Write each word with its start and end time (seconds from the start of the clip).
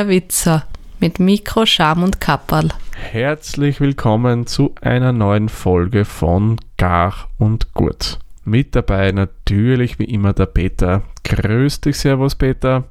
der 0.00 0.08
Witzer 0.08 0.64
mit 0.98 1.20
Mikro, 1.20 1.66
Scham 1.66 2.02
und 2.02 2.22
Kapperl. 2.22 2.70
Herzlich 2.96 3.82
willkommen 3.82 4.46
zu 4.46 4.74
einer 4.80 5.12
neuen 5.12 5.50
Folge 5.50 6.06
von 6.06 6.56
Gar 6.78 7.28
und 7.36 7.74
Gut. 7.74 8.18
Mit 8.46 8.74
dabei 8.74 9.12
natürlich 9.12 9.98
wie 9.98 10.04
immer 10.04 10.32
der 10.32 10.46
Peter. 10.46 11.02
Grüß 11.24 11.82
dich, 11.82 11.98
Servus 11.98 12.34
Peter. 12.34 12.84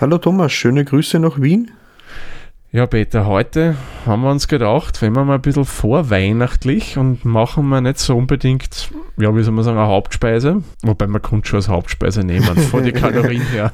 Hallo 0.00 0.16
Thomas, 0.16 0.50
schöne 0.50 0.86
Grüße 0.86 1.18
nach 1.18 1.38
Wien. 1.42 1.72
Ja, 2.72 2.86
Peter, 2.86 3.26
heute 3.26 3.74
haben 4.06 4.22
wir 4.22 4.30
uns 4.30 4.46
gedacht, 4.46 5.02
wenn 5.02 5.16
wir 5.16 5.24
mal 5.24 5.34
ein 5.34 5.42
bisschen 5.42 5.64
vorweihnachtlich 5.64 6.98
und 6.98 7.24
machen 7.24 7.66
wir 7.68 7.80
nicht 7.80 7.98
so 7.98 8.16
unbedingt, 8.16 8.92
ja, 9.16 9.34
wie 9.34 9.42
soll 9.42 9.54
man 9.54 9.64
sagen, 9.64 9.76
eine 9.76 9.88
Hauptspeise, 9.88 10.62
wobei 10.82 11.08
man 11.08 11.20
kann 11.20 11.44
schon 11.44 11.56
als 11.56 11.68
Hauptspeise 11.68 12.22
nehmen, 12.22 12.56
von 12.70 12.84
den 12.84 12.94
Kalorien 12.94 13.42
her. 13.42 13.72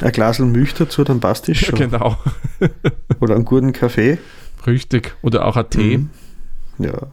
Ein 0.00 0.12
Glas 0.12 0.38
Milch 0.38 0.72
dazu, 0.72 1.04
dann 1.04 1.20
passt 1.20 1.46
das 1.48 1.58
schon. 1.58 1.78
Ja, 1.78 1.86
genau. 1.86 2.16
Oder 3.20 3.34
einen 3.34 3.44
guten 3.44 3.74
Kaffee. 3.74 4.16
Richtig. 4.66 5.14
Oder 5.20 5.44
auch 5.44 5.56
ein 5.56 5.68
Tee. 5.68 5.98
Mhm. 5.98 6.10
Ja. 6.78 7.08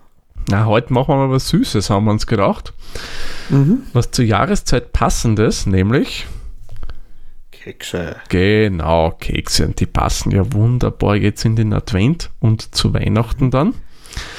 Na, 0.49 0.67
heute 0.67 0.93
machen 0.93 1.09
wir 1.09 1.27
mal 1.27 1.31
was 1.31 1.49
Süßes, 1.49 1.89
haben 1.89 2.05
wir 2.05 2.11
uns 2.11 2.27
gedacht. 2.27 2.73
Mhm. 3.49 3.79
Was 3.91 4.11
zur 4.11 4.23
Jahreszeit 4.23 4.93
passendes, 4.93 5.65
nämlich 5.65 6.27
Kekse. 7.69 8.15
Genau, 8.29 9.11
Kekse. 9.19 9.67
Und 9.67 9.79
die 9.79 9.85
passen 9.85 10.31
ja 10.31 10.53
wunderbar 10.53 11.15
jetzt 11.15 11.45
in 11.45 11.55
den 11.55 11.73
Advent 11.73 12.31
und 12.39 12.73
zu 12.73 12.93
Weihnachten 12.93 13.51
dann. 13.51 13.75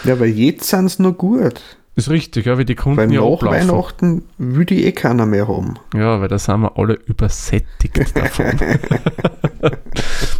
Ja, 0.04 0.18
weil 0.18 0.30
jetzt 0.30 0.68
sind 0.68 0.90
sie 0.90 1.02
noch 1.02 1.16
gut. 1.16 1.62
Ist 1.94 2.10
richtig, 2.10 2.46
ja, 2.46 2.58
wie 2.58 2.64
die 2.64 2.74
Kunden 2.74 2.98
Weil 2.98 3.12
ja 3.12 3.20
nach 3.20 3.32
ablaufen. 3.34 3.68
Weihnachten 3.68 4.22
will 4.38 4.64
die 4.64 4.84
eh 4.84 4.92
keiner 4.92 5.26
mehr 5.26 5.46
haben. 5.46 5.74
Ja, 5.94 6.20
weil 6.20 6.28
da 6.28 6.38
sind 6.38 6.60
wir 6.60 6.76
alle 6.76 6.94
übersättigt 7.06 7.98
davon. 8.16 8.58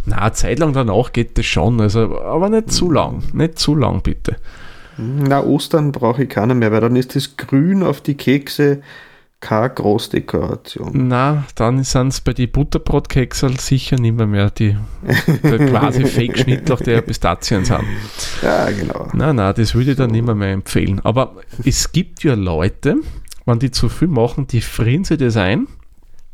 Na, 0.05 0.17
eine 0.17 0.33
Zeit 0.33 0.59
lang 0.59 0.73
danach 0.73 1.13
geht 1.13 1.37
das 1.37 1.45
schon, 1.45 1.79
also, 1.79 2.19
aber 2.19 2.49
nicht 2.49 2.71
zu 2.71 2.91
lang. 2.91 3.23
Nicht 3.33 3.57
zu 3.57 3.75
lang, 3.75 4.01
bitte. 4.01 4.35
Na, 4.97 5.41
Ostern 5.43 5.93
brauche 5.93 6.23
ich 6.23 6.29
keiner 6.29 6.55
mehr, 6.55 6.71
weil 6.71 6.81
dann 6.81 6.95
ist 6.97 7.15
das 7.15 7.37
Grün 7.37 7.83
auf 7.83 8.01
die 8.01 8.15
Kekse 8.15 8.81
keine 9.41 9.69
Großdekoration. 9.71 11.07
Na, 11.07 11.43
dann 11.55 11.83
sind 11.83 12.09
es 12.09 12.21
bei 12.21 12.33
den 12.33 12.51
Butterbrotkekseln 12.51 13.57
sicher 13.57 13.97
nicht 13.97 14.15
mehr, 14.15 14.27
mehr 14.27 14.49
die, 14.51 14.77
quasi 15.41 16.05
Fake-Schnittlauch, 16.05 16.79
ja 16.81 17.01
Pistazien 17.01 17.65
sind. 17.65 17.83
Ja, 18.41 18.69
genau. 18.69 19.07
Nein, 19.13 19.35
nein, 19.35 19.53
das 19.57 19.75
würde 19.75 19.91
ich 19.91 19.97
dann 19.97 20.11
nicht 20.11 20.25
mehr, 20.25 20.35
mehr 20.35 20.51
empfehlen. 20.53 21.01
Aber 21.03 21.35
es 21.65 21.91
gibt 21.91 22.23
ja 22.23 22.35
Leute, 22.35 22.97
wenn 23.45 23.59
die 23.59 23.71
zu 23.71 23.89
viel 23.89 24.07
machen, 24.07 24.47
die 24.47 24.61
frieren 24.61 25.03
sich 25.03 25.17
das 25.17 25.35
ein. 25.35 25.67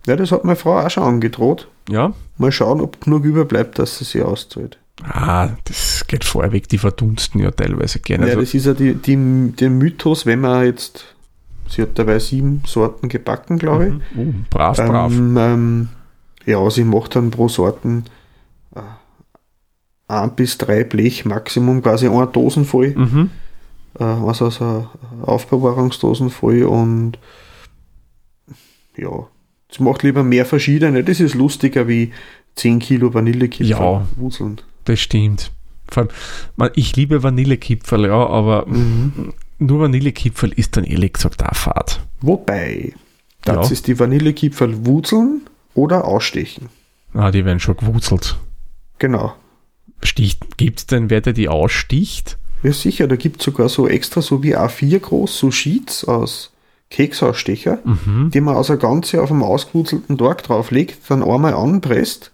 Ja, 0.06 0.16
das 0.16 0.32
hat 0.32 0.44
meine 0.44 0.56
Frau 0.56 0.80
auch 0.80 0.90
schon 0.90 1.04
angedroht. 1.04 1.68
Ja. 1.90 2.14
Mal 2.38 2.52
schauen, 2.52 2.82
ob 2.82 3.02
genug 3.02 3.26
überbleibt, 3.26 3.80
dass 3.80 3.98
sie 3.98 4.06
sie 4.06 4.22
auszahlt. 4.22 4.78
Ah, 5.04 5.50
das 5.66 6.06
geht 6.08 6.24
vorher 6.24 6.52
weg, 6.52 6.68
die 6.70 6.78
verdunsten 6.78 7.40
ja 7.42 7.52
teilweise 7.52 8.00
gerne. 8.00 8.26
Ja, 8.26 8.30
Also, 8.32 8.42
das 8.42 8.54
ist 8.54 8.66
ja 8.66 8.74
die, 8.74 8.96
die, 8.96 9.52
der 9.56 9.70
Mythos, 9.70 10.26
wenn 10.26 10.42
man 10.42 10.66
jetzt, 10.66 11.06
sie 11.70 11.82
hat 11.82 11.98
dabei 12.00 12.20
sieben 12.20 12.62
Sorten 12.66 13.10
gebacken, 13.10 13.58
glaube 13.58 13.88
ich. 13.88 14.18
uh, 14.18 14.34
brav, 14.50 14.78
brav. 14.78 15.12
Ähm, 15.12 15.38
ähm, 15.38 15.90
ja, 16.46 16.70
sie 16.70 16.84
macht 16.84 17.16
dann 17.16 17.30
pro 17.32 17.48
Sorten 17.48 18.06
äh, 18.76 18.80
ein 20.08 20.36
bis 20.36 20.58
drei 20.58 20.84
Blech 20.84 21.26
Maximum, 21.26 21.82
quasi 21.82 22.08
eine 22.08 22.28
Dosen 22.28 22.66
voll, 22.66 22.90
Mhm. 22.96 23.30
äh, 24.00 24.04
also 24.04 24.50
so 24.50 24.88
Aufbewahrungsdosen 25.24 26.30
voll 26.30 26.64
und 26.64 27.18
ja, 28.98 29.28
sie 29.72 29.84
macht 29.84 30.04
lieber 30.04 30.24
mehr 30.24 30.46
verschiedene. 30.46 31.04
Das 31.04 31.20
ist 31.20 31.36
lustiger 31.36 31.88
wie 31.88 32.12
10 32.56 32.80
Kilo 32.80 33.14
Vanillekipferl 33.14 33.70
Ja. 33.70 34.08
Das 34.86 35.00
stimmt. 35.00 35.52
Vor 35.90 36.04
allem, 36.04 36.12
man, 36.56 36.72
ich 36.76 36.96
liebe 36.96 37.22
Vanillekipferl, 37.24 38.06
ja, 38.08 38.26
aber 38.28 38.66
Mhm. 38.68 39.34
Nur 39.60 39.80
Vanillekipferl 39.82 40.52
ist 40.54 40.78
dann 40.78 40.84
ehrlich 40.84 41.14
gesagt 41.14 41.44
auch 41.44 41.56
fad. 41.56 42.02
Wobei, 42.22 42.94
das 43.44 43.68
Ja. 43.68 43.74
ist 43.74 43.88
die 43.88 44.00
Vanillekipferl 44.00 44.86
wuseln 44.86 45.42
oder 45.74 46.06
ausstechen. 46.06 46.70
Ah, 47.14 47.32
die 47.32 47.46
werden 47.46 47.60
schon 47.60 47.78
gewurzelt. 47.78 48.38
Genau. 49.00 49.34
Gibt 50.58 50.80
es 50.80 50.86
denn, 50.86 51.10
wer 51.10 51.22
der 51.22 51.34
die 51.34 51.50
aussticht? 51.50 52.38
Ja, 52.64 52.72
sicher, 52.74 53.08
da 53.08 53.16
gibt 53.16 53.40
es 53.40 53.46
sogar 53.46 53.70
so 53.70 53.88
extra, 53.88 54.22
so 54.22 54.44
wie 54.44 54.56
A4 54.56 55.00
groß, 55.00 55.38
so 55.38 55.52
Sheets 55.52 56.06
aus 56.06 56.52
Keksausstecher, 56.90 57.80
Mhm. 57.84 58.32
die 58.34 58.42
man 58.42 58.56
also 58.56 58.78
ganze 58.78 59.22
auf 59.22 59.32
einem 59.32 59.44
ausgewurzelten 59.44 60.18
Tag 60.18 60.44
drauflegt, 60.44 60.98
dann 61.10 61.24
einmal 61.24 61.54
anpresst 61.54 62.32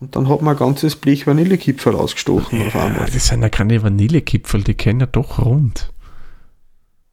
und 0.00 0.14
dann 0.16 0.28
hat 0.28 0.42
man 0.42 0.54
ein 0.54 0.58
ganzes 0.58 0.96
Blech 0.96 1.26
Vanillekipferl 1.26 1.94
ausgestochen 1.96 2.66
auf 2.66 2.74
Ja, 2.74 2.84
einmal. 2.86 3.08
das 3.12 3.28
sind 3.28 3.42
ja 3.42 3.48
keine 3.48 3.82
Vanillekipferl, 3.82 4.62
die 4.62 4.74
kennen 4.74 5.00
ja 5.00 5.06
doch 5.06 5.38
rund. 5.44 5.90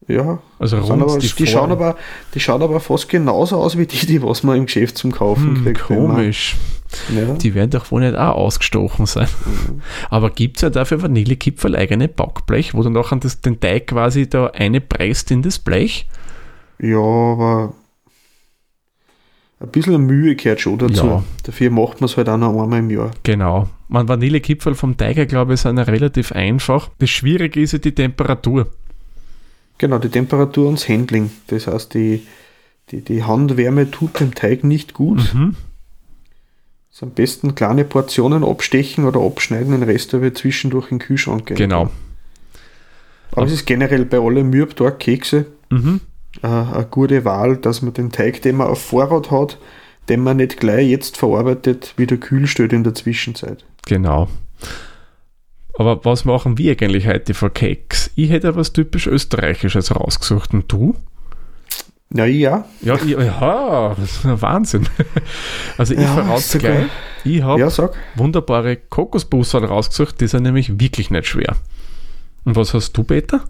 Ja, 0.08 0.40
Also 0.60 0.80
rund 0.80 1.02
aber, 1.02 1.18
die, 1.18 1.30
die, 1.30 1.48
schauen 1.48 1.72
aber, 1.72 1.96
die 2.34 2.40
schauen 2.40 2.62
aber 2.62 2.80
fast 2.80 3.08
genauso 3.08 3.58
aus 3.58 3.78
wie 3.78 3.86
die, 3.86 4.06
die 4.06 4.22
was 4.22 4.44
man 4.44 4.58
im 4.58 4.66
Geschäft 4.66 4.98
zum 4.98 5.12
Kaufen 5.12 5.56
hm, 5.56 5.64
kriegt. 5.64 5.84
komisch. 5.84 6.56
Ja. 7.16 7.34
Die 7.36 7.56
werden 7.56 7.72
doch 7.72 7.90
wohl 7.90 8.02
nicht 8.02 8.16
auch 8.16 8.36
ausgestochen 8.36 9.06
sein. 9.06 9.28
Aber 10.10 10.30
gibt 10.30 10.58
es 10.58 10.62
ja 10.62 10.70
dafür 10.70 11.02
Vanillekipferl 11.02 11.76
eigene 11.76 12.08
Backblech, 12.08 12.74
wo 12.74 12.84
du 12.84 12.90
nachher 12.90 13.18
das, 13.18 13.42
den 13.42 13.60
Teig 13.60 13.88
quasi 13.88 14.30
da 14.30 14.48
einpresst 14.48 15.32
in 15.32 15.42
das 15.42 15.58
Blech? 15.58 16.08
ja, 16.80 16.98
aber 16.98 17.74
ein 19.60 19.70
bisschen 19.70 20.06
Mühe 20.06 20.36
gehört 20.36 20.60
schon 20.60 20.78
dazu. 20.78 21.06
Ja. 21.06 21.24
Dafür 21.44 21.72
macht 21.72 22.02
man 22.02 22.10
es 22.10 22.18
halt 22.18 22.28
auch 22.28 22.38
noch 22.38 22.62
einmal 22.62 22.80
im 22.80 22.90
Jahr. 22.90 23.12
Genau. 23.24 23.70
Man 23.88 24.10
Vanillekipferl 24.10 24.76
vom 24.76 24.98
Teiger, 24.98 25.26
glaube 25.26 25.54
ich, 25.54 25.62
sind 25.62 25.78
ja 25.78 25.84
relativ 25.84 26.34
einfach. 26.34 26.90
Das 27.00 27.10
Schwierige 27.10 27.62
ist 27.62 27.72
ja 27.72 27.80
die 27.80 27.94
Temperatur. 27.94 28.68
Genau, 29.78 29.98
die 29.98 30.10
Temperatur 30.10 30.68
und 30.70 30.80
das 30.80 30.88
Handling. 30.88 31.32
Das 31.48 31.68
heißt, 31.68 31.94
die, 31.94 32.26
die, 32.92 33.02
die 33.02 33.24
Handwärme 33.24 33.90
tut 33.92 34.20
dem 34.20 34.34
Teig 34.34 34.64
nicht 34.64 34.94
gut. 34.94 35.34
Mhm. 35.34 35.56
Also 36.92 37.08
am 37.08 37.12
besten 37.12 37.56
kleine 37.56 37.84
Portionen 37.86 38.44
abstechen 38.44 39.06
oder 39.06 39.20
abschneiden, 39.20 39.72
den 39.72 39.84
Rest 39.84 40.14
aber 40.14 40.34
zwischendurch 40.34 40.92
in 40.92 41.00
den 41.00 41.06
Kühlschrank 41.08 41.48
gehen. 41.48 41.58
Genau. 41.58 41.90
Aber 43.32 43.46
es 43.48 43.52
ist 43.52 43.66
generell 43.66 44.06
bei 44.06 44.20
allen 44.20 44.50
Mürbtag-Kekse 44.50 45.48
Mhm. 45.72 46.02
äh, 46.44 46.48
eine 46.48 46.88
gute 46.92 47.26
Wahl, 47.26 47.58
dass 47.58 47.82
man 47.82 47.96
den 47.96 48.12
Teig, 48.12 48.44
den 48.44 48.58
man 48.58 48.68
auf 48.68 48.80
Vorrat 48.80 49.32
hat, 49.32 49.58
den 50.08 50.20
man 50.20 50.38
nicht 50.38 50.60
gleich 50.60 50.88
jetzt 50.88 51.18
verarbeitet, 51.18 51.96
wieder 51.98 52.18
kühl 52.18 52.46
stellt 52.46 52.74
in 52.74 52.84
der 52.84 52.94
Zwischenzeit. 52.94 53.66
Genau. 53.88 54.28
Aber 55.74 56.04
was 56.06 56.26
machen 56.26 56.58
wir 56.58 56.72
eigentlich 56.72 57.08
heute 57.08 57.34
für 57.34 57.50
Keks? 57.50 58.12
Ich 58.16 58.30
hätte 58.30 58.56
was 58.56 58.74
typisch 58.74 59.08
Österreichisches 59.08 59.96
rausgesucht. 59.96 60.54
Und 60.54 60.72
du? 60.72 60.96
Ja, 62.14 62.26
ja. 62.26 62.66
Ja, 62.82 62.96
ich, 63.02 63.10
ja 63.12 63.96
das 64.00 64.12
ist 64.18 64.26
ein 64.26 64.42
Wahnsinn. 64.42 64.88
Also 65.78 65.96
ich 65.96 66.00
Ja, 66.02 66.08
verrate 66.08 66.60
gleich. 66.60 66.92
Ich 67.24 67.42
habe 67.42 67.60
Ja, 67.62 67.70
wunderbare 68.16 68.78
Kokosbussel 68.78 69.66
rausgesucht, 69.66 70.22
die 70.22 70.28
sind 70.28 70.44
nämlich 70.44 70.80
wirklich 70.80 71.10
nicht 71.10 71.28
schwer. 71.28 71.56
Und 72.46 72.56
was 72.56 72.74
hast 72.74 72.94
du, 72.98 73.04
Peter? 73.04 73.42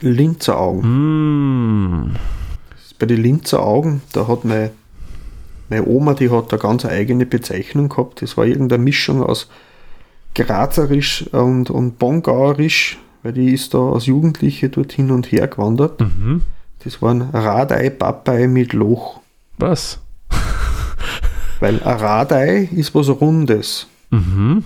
Linzer 0.00 0.58
Augen. 0.60 0.90
Mm, 2.10 2.16
Bei 2.98 3.06
den 3.06 3.22
Linzer 3.22 3.62
Augen, 3.62 4.02
da 4.12 4.28
hat 4.28 4.44
meine, 4.44 4.70
meine 5.68 5.86
Oma, 5.86 6.14
die 6.14 6.30
hat 6.30 6.52
da 6.52 6.56
ganz 6.58 6.84
eine 6.84 6.94
eigene 6.94 7.26
Bezeichnung 7.26 7.88
gehabt. 7.88 8.22
Das 8.22 8.36
war 8.36 8.46
irgendeine 8.46 8.82
Mischung 8.84 9.22
aus 9.22 9.48
Grazerisch 10.36 11.26
und, 11.32 11.70
und 11.70 11.98
Bongauerisch, 11.98 12.98
weil 13.22 13.32
die 13.32 13.52
ist 13.52 13.74
da 13.74 13.78
als 13.92 14.06
Jugendliche 14.06 14.68
dort 14.68 14.92
hin 14.92 15.10
und 15.10 15.32
her 15.32 15.48
gewandert. 15.48 16.00
mhm. 16.00 16.42
Das 16.84 17.02
waren 17.02 17.22
Radei, 17.32 17.90
Papei 17.90 18.46
mit 18.46 18.72
Loch. 18.72 19.20
Was? 19.58 19.98
Weil 21.60 21.82
ein 21.82 21.96
Radei 21.98 22.68
ist 22.72 22.94
was 22.94 23.08
Rundes 23.08 23.88
Mhm. 24.10 24.62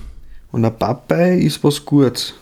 und 0.52 0.64
ein 0.66 0.76
Papei 0.76 1.38
ist 1.38 1.64
was 1.64 1.82
Gutes. 1.86 2.34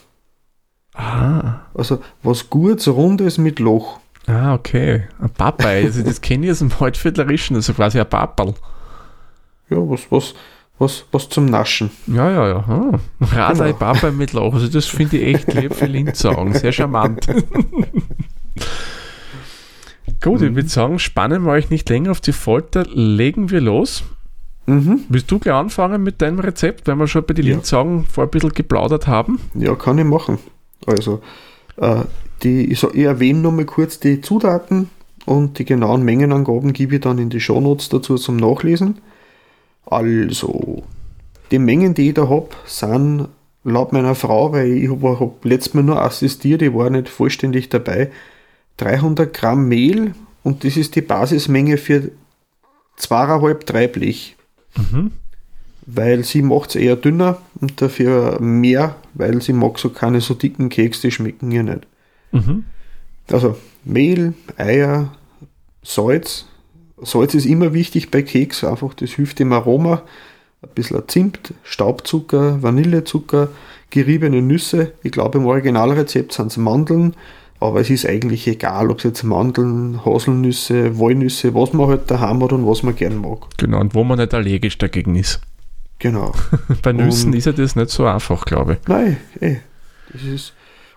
Ah. 0.95 1.61
Also 1.75 2.01
was 2.25 2.51
Gutes, 2.51 2.89
Rundes 2.89 3.39
mit 3.39 3.61
Loch. 3.61 4.01
Ah, 4.27 4.55
okay. 4.55 5.05
Ein 5.21 5.31
Papay, 5.31 5.85
also 5.85 6.03
das 6.03 6.21
kenne 6.21 6.47
ich 6.47 6.53
aus 6.53 6.59
dem 6.59 6.73
Waldviertlerischen, 6.81 7.55
also 7.55 7.73
quasi 7.73 8.01
ein 8.01 8.09
Paperl. 8.09 8.55
Ja, 9.71 9.77
was, 9.79 10.11
was, 10.11 10.35
was, 10.79 11.05
was 11.13 11.29
zum 11.29 11.47
Naschen. 11.47 11.91
Ja, 12.07 12.31
ja, 12.31 12.49
ja. 12.49 12.65
Ah. 12.69 13.01
Radei 13.21 13.67
Genau. 13.73 13.79
Papay 13.79 14.13
mit 14.13 14.33
Lauch, 14.33 14.55
also 14.55 14.69
das 14.69 14.87
finde 14.87 15.19
ich 15.19 15.35
echt 15.35 15.53
lieb 15.55 15.75
für 15.75 15.87
Linzaugen, 15.87 16.55
sehr 16.55 16.73
charmant. 16.73 17.27
Gut, 20.21 20.43
ich 20.43 20.55
würde 20.55 20.69
sagen, 20.69 20.99
spannen 20.99 21.45
wir 21.45 21.53
euch 21.53 21.71
nicht 21.71 21.89
länger 21.89 22.11
auf 22.11 22.21
die 22.21 22.33
Folter, 22.33 22.85
legen 22.93 23.51
wir 23.51 23.61
los. 23.61 24.03
Mhm. 24.67 25.01
Willst 25.09 25.31
du 25.31 25.39
gleich 25.39 25.55
anfangen 25.55 26.03
mit 26.03 26.21
deinem 26.21 26.41
Rezept, 26.41 26.87
weil 26.89 26.97
wir 26.97 27.07
schon 27.07 27.25
bei 27.25 27.35
den 27.35 27.47
Ja. 27.47 27.55
Linzaugen 27.55 28.05
vor 28.05 28.25
ein 28.25 28.31
bisschen 28.31 28.53
geplaudert 28.53 29.07
haben? 29.07 29.41
Ja, 29.55 29.75
kann 29.77 29.97
ich 29.99 30.05
machen. 30.05 30.39
Also, 30.87 31.23
äh, 31.77 32.03
die, 32.43 32.73
ich, 32.73 32.79
so, 32.81 32.91
ich 32.93 33.05
erwähne 33.05 33.41
nochmal 33.41 33.65
kurz 33.65 34.01
die 34.01 34.21
Zutaten 34.21 34.91
und 35.25 35.59
die 35.59 35.65
genauen 35.65 36.03
Mengenangaben 36.03 36.73
gebe 36.73 36.97
ich 36.97 37.01
dann 37.01 37.19
in 37.19 37.31
die 37.31 37.41
Shownotes 37.41 37.89
dazu 37.89 38.17
zum 38.17 38.37
Nachlesen. 38.37 38.99
Also, 39.91 40.83
die 41.51 41.59
Mengen, 41.59 41.95
die 41.95 42.09
ich 42.09 42.15
da 42.15 42.29
habe, 42.29 42.51
sind 42.67 43.29
laut 43.65 43.93
meiner 43.93 44.15
Frau, 44.15 44.53
weil 44.53 44.73
ich 44.73 44.91
habe 44.91 45.21
hab 45.21 45.45
letztes 45.45 45.75
Mal 45.75 45.83
nur 45.83 46.03
assistiert, 46.03 46.63
ich 46.63 46.75
war 46.75 46.91
nicht 46.91 47.09
vollständig 47.09 47.69
dabei, 47.69 48.11
300 48.79 49.33
Gramm 49.33 49.69
Mehl 49.69 50.15
und 50.43 50.65
das 50.65 50.77
ist 50.77 50.95
die 50.95 51.03
Basismenge 51.03 51.79
für 51.79 52.11
zweieinhalb, 52.97 53.67
drei 53.67 53.87
Blech. 53.87 54.37
Mhm. 54.77 55.13
Weil 55.87 56.23
sie 56.23 56.43
macht 56.43 56.71
es 56.71 56.77
eher 56.77 56.97
dünner 56.97 57.39
und 57.61 57.81
dafür 57.81 58.41
mehr, 58.41 58.97
weil 59.15 59.41
sie 59.41 59.55
mag 59.55 59.79
so 59.79 59.89
keine 59.89 60.21
so 60.21 60.35
dicken 60.35 60.69
Keks, 60.69 61.01
die 61.01 61.11
schmecken 61.11 61.51
ihr 61.51 61.63
nicht. 61.63 61.87
Mhm. 62.33 62.65
Also 63.31 63.57
Mehl, 63.85 64.35
Eier, 64.57 65.13
Salz. 65.83 66.47
Salz 67.03 67.35
ist 67.35 67.47
immer 67.47 67.73
wichtig 67.75 68.11
bei 68.11 68.23
Keks, 68.23 68.65
einfach 68.65 68.95
das 68.95 69.11
hilft 69.13 69.41
im 69.41 69.53
Aroma. 69.53 70.03
Ein 70.63 70.71
bisschen 70.75 71.03
Zimt, 71.07 71.55
Staubzucker, 71.63 72.63
Vanillezucker, 72.63 73.49
geriebene 73.91 74.43
Nüsse. 74.43 74.93
Ich 75.05 75.13
glaube, 75.13 75.39
im 75.39 75.47
Originalrezept 75.47 76.33
sind 76.33 76.49
es 76.49 76.57
Mandeln, 76.57 77.15
aber 77.61 77.81
es 77.81 77.91
ist 77.91 78.07
eigentlich 78.07 78.47
egal, 78.49 78.91
ob 78.91 78.99
es 78.99 79.05
jetzt 79.05 79.23
Mandeln, 79.23 80.05
Haselnüsse, 80.05 80.99
Walnüsse, 80.99 81.55
was 81.55 81.73
man 81.73 81.89
halt 81.89 82.11
daheim 82.11 82.43
hat 82.43 82.53
und 82.53 82.67
was 82.67 82.83
man 82.83 82.97
gern 82.97 83.19
mag. 83.19 83.39
Genau, 83.57 83.81
und 83.81 83.95
wo 83.95 84.03
man 84.03 84.19
nicht 84.19 84.35
allergisch 84.35 84.79
dagegen 84.79 85.15
ist. 85.15 85.41
Genau. 86.01 86.33
Bei 86.83 86.93
Nüssen 86.93 87.31
Und- 87.33 87.37
ist 87.37 87.45
ja 87.47 87.53
das 87.53 87.77
nicht 87.77 87.91
so 87.91 88.05
einfach, 88.07 88.45
glaube 88.45 88.75
ich. 88.81 88.89
Nein, 88.89 89.17
eh. 89.41 89.57
Das 90.13 90.23
ist 90.23 90.55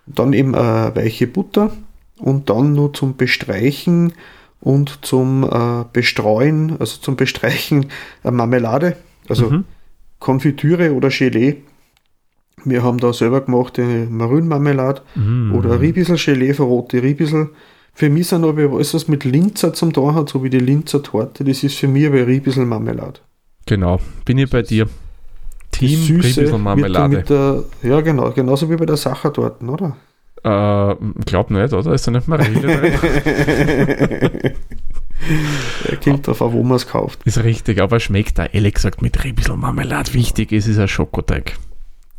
und 0.08 0.18
dann 0.18 0.34
eben 0.34 0.56
äh, 0.56 0.96
weiche 0.96 1.28
Butter 1.28 1.72
und 2.18 2.50
dann 2.50 2.74
nur 2.74 2.92
zum 2.94 3.16
Bestreichen 3.18 4.14
und 4.62 5.00
zum 5.06 5.44
äh, 5.44 5.84
Bestreuen, 5.92 6.78
also 6.80 6.98
zum 7.02 7.16
Bestreichen 7.18 7.88
äh, 8.24 8.32
Marmelade, 8.32 8.96
also 9.28 9.50
Mhm. 9.50 9.66
Konfitüre 10.20 10.94
oder 10.94 11.10
Gelee. 11.10 11.58
Wir 12.64 12.84
haben 12.84 13.00
da 13.00 13.12
selber 13.12 13.42
gemachte 13.42 13.82
Marünmarmelade 14.10 15.02
Mhm. 15.16 15.56
oder 15.56 15.82
Riebissel-Gelee, 15.82 16.54
verrote 16.54 17.02
Riebissel. 17.02 17.50
Für 17.94 18.10
mich 18.10 18.28
sind 18.28 18.46
aber 18.46 18.72
alles, 18.72 18.94
was 18.94 19.08
mit 19.08 19.24
Linzer 19.26 19.74
zum 19.74 19.92
tun 19.94 20.14
hat, 20.16 20.30
so 20.30 20.44
wie 20.44 20.50
die 20.50 20.60
Linzer 20.60 21.02
Torte, 21.04 21.44
das 21.44 21.64
ist 21.64 21.76
für 21.78 21.88
mich 21.88 22.06
aber 22.06 22.26
Riebissel 22.28 22.66
Marmelade. 22.66 23.20
Genau, 23.66 24.00
bin 24.26 24.38
ich 24.38 24.50
bei 24.50 24.62
dir. 24.62 24.88
Team 25.72 26.00
Süße 26.00 26.42
Riebissel 26.42 26.58
Marmelade. 26.60 27.18
Mit 27.18 27.30
der, 27.30 27.54
mit 27.56 27.64
der, 27.84 27.90
ja, 27.92 28.02
genau, 28.02 28.32
genauso 28.32 28.70
wie 28.70 28.76
bei 28.76 28.86
der 28.86 28.98
Sachertorten, 28.98 29.68
oder? 29.70 29.98
Äh, 30.44 30.96
glaub 31.26 31.52
nicht, 31.52 31.74
oder? 31.74 31.94
Ist 31.94 32.08
da 32.08 32.12
nicht 32.12 32.28
Marille 32.28 32.60
drin? 32.62 34.54
Er 35.88 35.98
kommt 35.98 36.26
drauf 36.26 36.42
an, 36.42 36.54
wo 36.54 36.64
man 36.64 36.78
es 36.78 36.88
kauft. 36.88 37.20
ist 37.26 37.44
richtig, 37.44 37.80
aber 37.80 37.98
es 37.98 38.04
schmeckt 38.04 38.40
da 38.40 38.46
ehrlich 38.46 38.74
gesagt 38.74 39.02
mit 39.02 39.24
Riebissel 39.24 39.56
Marmelade. 39.56 40.14
Wichtig 40.14 40.52
ist, 40.52 40.68
ist 40.68 40.80
ein 40.80 40.88
Schokoteig. 40.88 41.58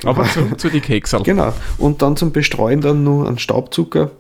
Aber 0.05 0.25
zurück 0.25 0.59
zu 0.59 0.69
den 0.69 0.83
Keksal. 0.83 1.23
Genau. 1.23 1.53
Und 1.79 2.03
dann 2.03 2.17
zum 2.17 2.33
Bestreuen 2.33 2.81
dann 2.81 3.05
nur 3.05 3.27
einen 3.27 3.39
Staubzucker. 3.39 4.11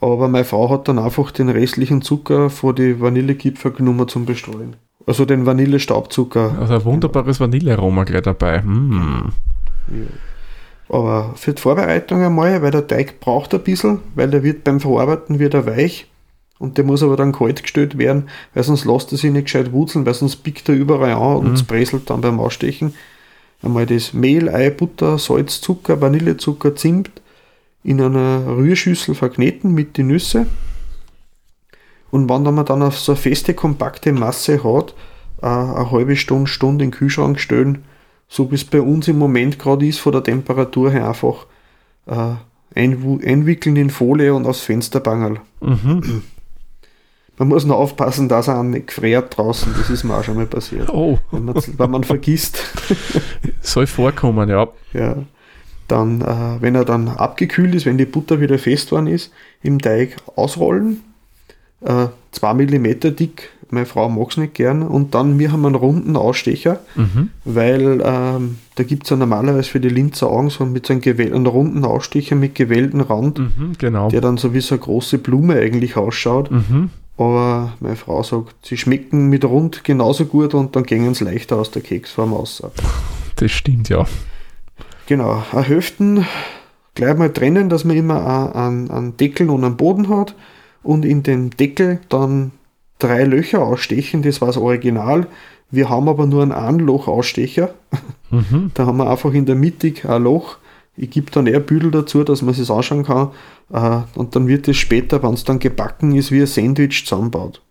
Aber 0.00 0.28
meine 0.28 0.44
Frau 0.44 0.70
hat 0.70 0.88
dann 0.88 0.98
einfach 0.98 1.30
den 1.30 1.48
restlichen 1.48 2.02
Zucker 2.02 2.48
von 2.48 2.74
die 2.74 3.00
Vanillekipfer 3.00 3.70
genommen 3.70 4.08
zum 4.08 4.24
Bestreuen. 4.24 4.76
Also 5.06 5.24
den 5.24 5.46
Vanillestaubzucker. 5.46 6.56
Also 6.58 6.74
ein 6.74 6.84
wunderbares 6.84 7.40
Vanillearoma 7.40 8.04
gleich 8.04 8.22
dabei. 8.22 8.62
Mm. 8.62 9.32
Aber 10.90 11.34
für 11.36 11.52
die 11.52 11.62
Vorbereitung 11.62 12.20
einmal, 12.20 12.62
weil 12.62 12.72
der 12.72 12.86
Teig 12.86 13.20
braucht 13.20 13.54
ein 13.54 13.62
bisschen, 13.62 14.00
weil 14.16 14.28
der 14.28 14.42
wird 14.42 14.64
beim 14.64 14.80
Verarbeiten 14.80 15.38
wieder 15.38 15.64
weich. 15.64 16.08
Und 16.58 16.76
der 16.76 16.84
muss 16.84 17.02
aber 17.02 17.16
dann 17.16 17.32
kalt 17.32 17.62
gestellt 17.62 17.96
werden, 17.96 18.28
weil 18.52 18.64
sonst 18.64 18.84
lässt 18.84 19.12
er 19.12 19.18
sich 19.18 19.30
nicht 19.30 19.44
gescheit 19.44 19.72
wurzeln, 19.72 20.04
weil 20.04 20.14
sonst 20.14 20.36
biegt 20.36 20.68
er 20.68 20.74
überall 20.74 21.12
an 21.12 21.36
und 21.36 21.54
es 21.54 21.62
bräselt 21.62 22.10
dann 22.10 22.20
beim 22.20 22.38
Ausstechen. 22.38 22.92
Einmal 23.62 23.86
das 23.86 24.12
Mehl, 24.12 24.48
Ei, 24.48 24.68
Butter, 24.68 25.16
Salz, 25.16 25.60
Zucker, 25.60 26.00
Vanillezucker, 26.00 26.74
Zimt 26.76 27.10
in 27.82 28.00
einer 28.00 28.46
Rührschüssel 28.46 29.14
verkneten 29.14 29.72
mit 29.72 29.96
die 29.96 30.02
Nüsse. 30.02 30.46
Und 32.10 32.28
wenn 32.28 32.42
man 32.42 32.66
dann 32.66 32.82
auf 32.82 32.98
so 32.98 33.12
eine 33.12 33.20
feste, 33.20 33.54
kompakte 33.54 34.12
Masse 34.12 34.64
hat, 34.64 34.94
äh, 35.40 35.46
eine 35.46 35.90
halbe 35.90 36.16
Stunde, 36.16 36.50
Stunde 36.50 36.84
in 36.84 36.90
den 36.90 36.98
Kühlschrank 36.98 37.38
stellen, 37.38 37.84
so 38.30 38.50
wie 38.50 38.54
es 38.54 38.64
bei 38.64 38.80
uns 38.80 39.08
im 39.08 39.18
Moment 39.18 39.58
gerade 39.58 39.84
ist, 39.86 39.98
von 39.98 40.12
der 40.12 40.22
Temperatur 40.22 40.92
her 40.92 41.08
einfach 41.08 41.46
äh, 42.06 42.34
einwickeln 42.74 43.74
in 43.74 43.90
Folie 43.90 44.32
und 44.32 44.46
aufs 44.46 44.60
Fenster 44.60 45.00
bangerl. 45.00 45.40
Mhm. 45.60 46.22
Man 47.36 47.48
muss 47.48 47.64
nur 47.64 47.76
aufpassen, 47.76 48.28
dass 48.28 48.48
er 48.48 48.62
nicht 48.62 48.86
gefriert 48.86 49.36
draußen, 49.36 49.74
das 49.76 49.90
ist 49.90 50.04
mir 50.04 50.16
auch 50.16 50.22
schon 50.22 50.36
mal 50.36 50.46
passiert. 50.46 50.88
Oh, 50.90 51.18
Wenn 51.32 51.46
man, 51.46 51.56
wenn 51.56 51.90
man 51.90 52.04
vergisst, 52.04 52.62
soll 53.62 53.88
vorkommen, 53.88 54.48
ja. 54.48 54.68
ja, 54.92 55.16
dann, 55.88 56.20
äh, 56.20 56.62
wenn 56.62 56.76
er 56.76 56.84
dann 56.84 57.08
abgekühlt 57.08 57.74
ist, 57.74 57.84
wenn 57.84 57.98
die 57.98 58.04
Butter 58.04 58.40
wieder 58.40 58.58
fest 58.58 58.92
worden 58.92 59.08
ist, 59.08 59.32
im 59.62 59.80
Teig 59.80 60.16
ausrollen, 60.36 61.00
äh, 61.80 62.06
2 62.30 62.54
mm 62.54 63.00
dick, 63.16 63.50
meine 63.72 63.86
Frau 63.86 64.08
mag 64.08 64.30
es 64.30 64.36
nicht 64.36 64.54
gern, 64.54 64.82
und 64.82 65.14
dann, 65.14 65.38
wir 65.38 65.52
haben 65.52 65.64
einen 65.66 65.74
runden 65.74 66.16
Ausstecher, 66.16 66.80
Mhm. 66.96 67.30
weil 67.44 68.02
ähm, 68.04 68.58
da 68.74 68.82
gibt 68.84 69.04
es 69.04 69.10
ja 69.10 69.16
normalerweise 69.16 69.68
für 69.70 69.80
die 69.80 69.88
Linzer 69.88 70.28
Augen 70.30 70.50
so 70.50 70.64
mit 70.66 70.86
so 70.86 70.92
einem, 70.92 71.02
gewähl- 71.02 71.34
einen 71.34 71.46
runden 71.46 71.84
Ausstecher 71.84 72.34
mit 72.36 72.54
gewählten 72.54 73.00
Rand, 73.00 73.38
Mhm, 73.38 73.72
genau. 73.78 74.08
der 74.08 74.20
dann 74.20 74.36
so 74.36 74.52
wie 74.54 74.60
so 74.60 74.74
eine 74.74 74.82
große 74.82 75.18
Blume 75.18 75.54
eigentlich 75.56 75.96
ausschaut. 75.96 76.50
Mhm. 76.50 76.90
Aber 77.18 77.74
meine 77.80 77.96
Frau 77.96 78.22
sagt, 78.22 78.54
sie 78.66 78.78
schmecken 78.78 79.28
mit 79.28 79.44
rund 79.44 79.84
genauso 79.84 80.24
gut 80.24 80.54
und 80.54 80.74
dann 80.74 80.84
gingen 80.84 81.12
sie 81.14 81.24
leichter 81.24 81.56
aus 81.58 81.70
der 81.70 81.82
Keksform 81.82 82.32
aus. 82.32 82.62
Das 83.36 83.50
stimmt, 83.50 83.88
ja. 83.90 84.06
Genau, 85.06 85.42
eine 85.52 85.62
Hälften 85.62 86.24
gleich 86.94 87.16
mal 87.18 87.30
trennen, 87.32 87.68
dass 87.68 87.84
man 87.84 87.96
immer 87.96 88.54
einen, 88.56 88.90
einen 88.90 89.16
Deckel 89.16 89.50
und 89.50 89.64
einen 89.64 89.76
Boden 89.76 90.08
hat 90.08 90.34
und 90.82 91.04
in 91.04 91.22
den 91.22 91.50
Deckel 91.50 91.98
dann 92.08 92.52
drei 93.02 93.24
Löcher 93.24 93.62
ausstechen, 93.62 94.22
das 94.22 94.40
war 94.40 94.46
das 94.46 94.56
Original. 94.56 95.26
Wir 95.70 95.88
haben 95.88 96.08
aber 96.08 96.26
nur 96.26 96.42
einen 96.42 96.52
Anloch-Ausstecher. 96.52 97.74
Mhm. 98.30 98.70
Da 98.74 98.86
haben 98.86 98.98
wir 98.98 99.10
einfach 99.10 99.32
in 99.32 99.46
der 99.46 99.54
Mitte 99.56 99.92
ein 100.08 100.22
Loch. 100.22 100.58
Ich 100.96 101.10
gebe 101.10 101.30
dann 101.30 101.46
eher 101.46 101.60
Büdel 101.60 101.90
dazu, 101.90 102.24
dass 102.24 102.42
man 102.42 102.54
es 102.54 102.70
anschauen 102.70 103.04
kann. 103.04 103.30
Äh, 103.72 104.02
Und 104.18 104.36
dann 104.36 104.48
wird 104.48 104.68
es 104.68 104.76
später, 104.76 105.22
wenn 105.22 105.34
es 105.34 105.44
dann 105.44 105.58
gebacken 105.58 106.14
ist, 106.14 106.30
wie 106.30 106.40
ein 106.40 106.46
Sandwich 106.46 107.04
zusammenbaut. 107.06 107.62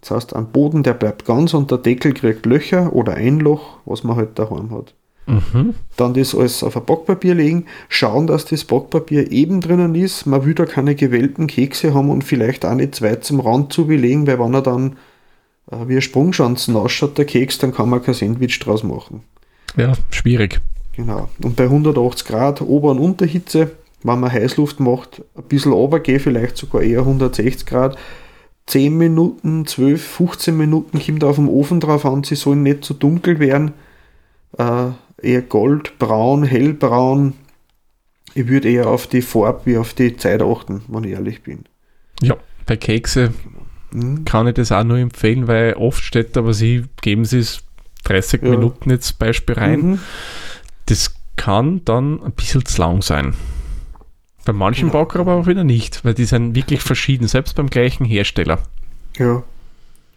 Das 0.00 0.10
heißt, 0.12 0.36
am 0.36 0.52
Boden, 0.52 0.82
der 0.82 0.94
bleibt 0.94 1.24
ganz 1.24 1.54
und 1.54 1.70
der 1.70 1.78
Deckel 1.78 2.12
kriegt 2.12 2.46
Löcher 2.46 2.92
oder 2.92 3.14
ein 3.14 3.40
Loch, 3.40 3.78
was 3.84 4.04
man 4.04 4.16
halt 4.16 4.38
daheim 4.38 4.70
hat. 4.70 4.94
Mhm. 5.28 5.74
Dann 5.96 6.14
das 6.14 6.34
alles 6.34 6.62
auf 6.62 6.76
ein 6.76 6.84
Backpapier 6.84 7.34
legen, 7.34 7.66
schauen, 7.88 8.26
dass 8.26 8.46
das 8.46 8.64
Backpapier 8.64 9.30
eben 9.30 9.60
drinnen 9.60 9.94
ist. 9.94 10.26
Man 10.26 10.44
will 10.44 10.54
da 10.54 10.64
keine 10.64 10.94
gewellten 10.94 11.46
Kekse 11.46 11.94
haben 11.94 12.10
und 12.10 12.24
vielleicht 12.24 12.64
auch 12.64 12.74
nicht 12.74 12.94
zwei 12.94 13.16
zum 13.16 13.40
Rand 13.40 13.72
zu 13.72 13.86
belegen, 13.86 14.26
weil 14.26 14.38
wenn 14.38 14.54
er 14.54 14.62
dann 14.62 14.96
äh, 15.70 15.76
wie 15.86 15.96
ein 15.96 16.02
Sprungschanzen 16.02 16.76
ausschaut, 16.76 17.18
der 17.18 17.26
Keks, 17.26 17.58
dann 17.58 17.74
kann 17.74 17.90
man 17.90 18.02
kein 18.02 18.14
Sandwich 18.14 18.58
draus 18.58 18.82
machen. 18.82 19.22
Ja, 19.76 19.92
schwierig. 20.10 20.60
Genau. 20.96 21.28
Und 21.42 21.56
bei 21.56 21.64
180 21.64 22.26
Grad 22.26 22.60
Ober- 22.60 22.90
und 22.90 22.98
Unterhitze, 22.98 23.70
wenn 24.02 24.20
man 24.20 24.32
Heißluft 24.32 24.80
macht, 24.80 25.22
ein 25.36 25.44
bisschen 25.44 25.72
runtergehen, 25.72 26.20
vielleicht 26.20 26.56
sogar 26.56 26.82
eher 26.82 27.00
160 27.00 27.66
Grad. 27.66 27.96
10 28.66 28.96
Minuten, 28.96 29.66
12, 29.66 30.02
15 30.02 30.56
Minuten 30.56 31.00
kommt 31.00 31.24
auf 31.24 31.36
dem 31.36 31.48
Ofen 31.48 31.80
drauf 31.80 32.04
an, 32.04 32.22
sie 32.22 32.34
sollen 32.34 32.62
nicht 32.62 32.84
zu 32.84 32.94
dunkel 32.94 33.38
werden. 33.38 33.72
Äh, 34.58 34.90
eher 35.22 35.42
gold, 35.42 35.98
braun, 35.98 36.42
hellbraun. 36.44 37.34
Ich 38.34 38.46
würde 38.48 38.70
eher 38.70 38.86
auf 38.88 39.06
die 39.06 39.22
Farbe 39.22 39.60
wie 39.66 39.78
auf 39.78 39.94
die 39.94 40.16
Zeit 40.16 40.42
achten, 40.42 40.82
wenn 40.88 41.04
ich 41.04 41.10
ehrlich 41.12 41.42
bin. 41.42 41.64
Ja, 42.22 42.36
bei 42.66 42.76
Kekse 42.76 43.32
Mhm. 43.90 44.24
kann 44.26 44.46
ich 44.46 44.54
das 44.54 44.70
auch 44.70 44.84
nur 44.84 44.98
empfehlen, 44.98 45.48
weil 45.48 45.72
oft 45.74 46.02
steht 46.02 46.36
da, 46.36 46.40
aber 46.40 46.52
sie 46.52 46.84
geben 47.00 47.24
sie 47.24 47.38
es 47.38 47.60
30 48.04 48.42
Ja. 48.42 48.50
Minuten 48.50 48.90
jetzt 48.90 49.18
Beispiel 49.18 49.54
rein. 49.54 49.80
Mhm. 49.92 49.98
Das 50.86 51.14
kann 51.36 51.82
dann 51.86 52.22
ein 52.22 52.32
bisschen 52.32 52.64
zu 52.66 52.80
lang 52.82 53.00
sein. 53.02 53.34
Bei 54.44 54.52
manchen 54.52 54.88
Genau. 54.90 55.04
Backer 55.04 55.20
aber 55.20 55.34
auch 55.36 55.46
wieder 55.46 55.64
nicht, 55.64 56.04
weil 56.04 56.14
die 56.14 56.24
sind 56.26 56.54
wirklich 56.54 56.80
verschieden, 56.82 57.28
selbst 57.28 57.54
beim 57.56 57.68
gleichen 57.70 58.04
Hersteller. 58.04 58.58
Ja. 59.16 59.42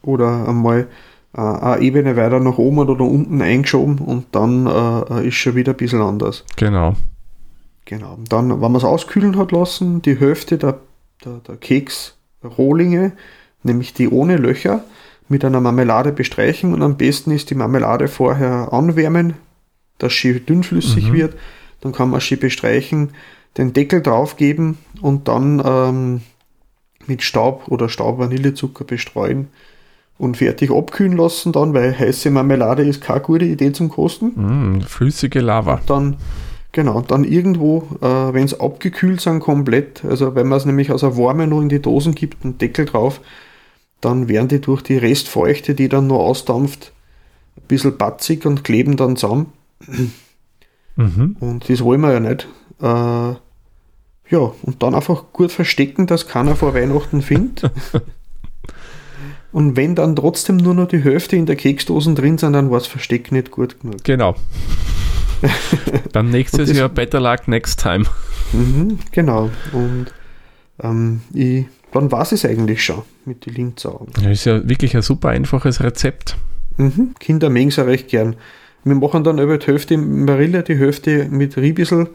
Oder 0.03 0.47
einmal 0.47 0.87
äh, 1.35 1.41
eine 1.41 1.81
Ebene 1.81 2.15
weiter 2.15 2.39
nach 2.39 2.57
oben 2.57 2.79
oder 2.79 3.01
unten 3.05 3.41
eingeschoben 3.41 3.99
und 3.99 4.27
dann 4.31 4.67
äh, 4.67 5.27
ist 5.27 5.35
schon 5.35 5.55
wieder 5.55 5.73
ein 5.73 5.77
bisschen 5.77 6.01
anders. 6.01 6.43
Genau. 6.57 6.95
Genau. 7.85 8.13
Und 8.13 8.31
dann, 8.31 8.49
wenn 8.49 8.59
man 8.59 8.75
es 8.75 8.83
auskühlen 8.83 9.37
hat 9.37 9.51
lassen, 9.51 10.01
die 10.01 10.19
Hälfte 10.19 10.57
der, 10.57 10.79
der, 11.25 11.41
der 11.47 11.57
Keksrohlinge, 11.57 13.13
nämlich 13.63 13.93
die 13.93 14.09
ohne 14.09 14.37
Löcher, 14.37 14.83
mit 15.27 15.45
einer 15.45 15.61
Marmelade 15.61 16.11
bestreichen 16.11 16.73
und 16.73 16.81
am 16.81 16.97
besten 16.97 17.31
ist 17.31 17.49
die 17.49 17.55
Marmelade 17.55 18.07
vorher 18.09 18.73
anwärmen, 18.73 19.35
dass 19.97 20.13
sie 20.13 20.39
dünnflüssig 20.41 21.09
Mhm. 21.09 21.13
wird. 21.13 21.35
Dann 21.79 21.93
kann 21.93 22.09
man 22.09 22.19
sie 22.19 22.35
bestreichen, 22.35 23.11
den 23.57 23.73
Deckel 23.73 24.01
draufgeben 24.01 24.77
und 25.01 25.27
dann 25.27 25.61
ähm, 25.65 26.21
mit 27.07 27.23
Staub 27.23 27.67
oder 27.69 27.89
Staub-Vanillezucker 27.89 28.83
bestreuen. 28.83 29.47
Und 30.17 30.37
fertig 30.37 30.71
abkühlen 30.71 31.17
lassen 31.17 31.51
dann, 31.51 31.73
weil 31.73 31.97
heiße 31.97 32.29
Marmelade 32.29 32.83
ist 32.83 33.01
keine 33.01 33.21
gute 33.21 33.45
Idee 33.45 33.71
zum 33.71 33.89
Kosten. 33.89 34.77
Mm, 34.77 34.81
flüssige 34.81 35.41
Lava. 35.41 35.81
Dann, 35.87 36.17
genau, 36.71 37.01
dann 37.01 37.23
irgendwo, 37.23 37.87
äh, 38.01 38.33
wenn 38.33 38.45
es 38.45 38.59
abgekühlt 38.59 39.21
sind, 39.21 39.39
komplett, 39.39 40.05
also 40.05 40.35
wenn 40.35 40.47
man 40.47 40.57
es 40.57 40.65
nämlich 40.65 40.91
aus 40.91 41.01
der 41.01 41.17
Warme 41.17 41.47
nur 41.47 41.61
in 41.61 41.69
die 41.69 41.81
Dosen 41.81 42.13
gibt, 42.13 42.43
einen 42.43 42.57
Deckel 42.57 42.85
drauf, 42.85 43.21
dann 43.99 44.27
werden 44.29 44.47
die 44.47 44.61
durch 44.61 44.81
die 44.81 44.97
Restfeuchte, 44.97 45.73
die 45.75 45.89
dann 45.89 46.07
nur 46.07 46.19
ausdampft, 46.19 46.91
ein 47.57 47.63
bisschen 47.67 47.97
batzig 47.97 48.45
und 48.45 48.63
kleben 48.63 48.97
dann 48.97 49.15
zusammen. 49.15 49.47
Mhm. 50.95 51.37
Und 51.39 51.69
das 51.69 51.83
wollen 51.83 52.01
wir 52.01 52.13
ja 52.13 52.19
nicht. 52.19 52.47
Äh, 52.81 53.35
ja, 54.31 54.53
und 54.61 54.81
dann 54.81 54.95
einfach 54.95 55.25
gut 55.33 55.51
verstecken, 55.51 56.07
dass 56.07 56.27
keiner 56.27 56.55
vor 56.55 56.73
Weihnachten 56.73 57.21
findet. 57.21 57.71
und 59.51 59.75
wenn 59.75 59.95
dann 59.95 60.15
trotzdem 60.15 60.57
nur 60.57 60.73
noch 60.73 60.87
die 60.87 61.03
Hälfte 61.03 61.35
in 61.35 61.45
der 61.45 61.55
Keksdosen 61.55 62.15
drin 62.15 62.37
sind, 62.37 62.53
dann 62.53 62.71
war 62.71 62.79
das 62.79 62.87
Versteck 62.87 63.31
nicht 63.31 63.51
gut 63.51 63.79
genug. 63.81 64.03
Genau. 64.03 64.35
Dann 66.11 66.29
nächstes 66.29 66.71
Jahr 66.75 66.87
better 66.87 67.19
luck 67.19 67.47
next 67.47 67.81
time. 67.81 68.05
Mhm, 68.53 68.99
genau. 69.11 69.49
Und 69.71 70.07
ähm, 70.83 71.21
ich, 71.33 71.65
dann 71.91 72.11
war 72.11 72.31
es 72.31 72.45
eigentlich 72.45 72.83
schon 72.83 73.01
mit 73.25 73.45
den 73.45 73.55
Linzaugen. 73.55 74.13
Das 74.13 74.25
ist 74.25 74.45
ja 74.45 74.67
wirklich 74.67 74.95
ein 74.95 75.01
super 75.01 75.29
einfaches 75.29 75.81
Rezept. 75.81 76.37
Mhm. 76.77 77.15
Kinder 77.19 77.49
mögen 77.49 77.69
es 77.69 77.77
ja 77.77 77.83
recht 77.83 78.07
gern. 78.07 78.35
Wir 78.83 78.95
machen 78.95 79.23
dann 79.23 79.39
über 79.39 79.57
die 79.57 79.65
Hälfte 79.65 79.97
Marille, 79.97 80.63
die 80.63 80.77
Hälfte 80.77 81.27
mit 81.29 81.57
Riebissel, 81.57 82.09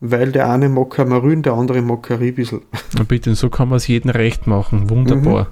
weil 0.00 0.32
der 0.32 0.50
eine 0.50 0.68
mag 0.68 0.98
Marün, 1.06 1.42
der 1.42 1.54
andere 1.54 1.80
mag 1.80 2.08
Riebissel. 2.10 2.62
Bitte, 3.08 3.34
so 3.34 3.48
kann 3.48 3.68
man 3.68 3.78
es 3.78 3.86
jedem 3.86 4.10
recht 4.10 4.46
machen. 4.46 4.90
Wunderbar. 4.90 5.48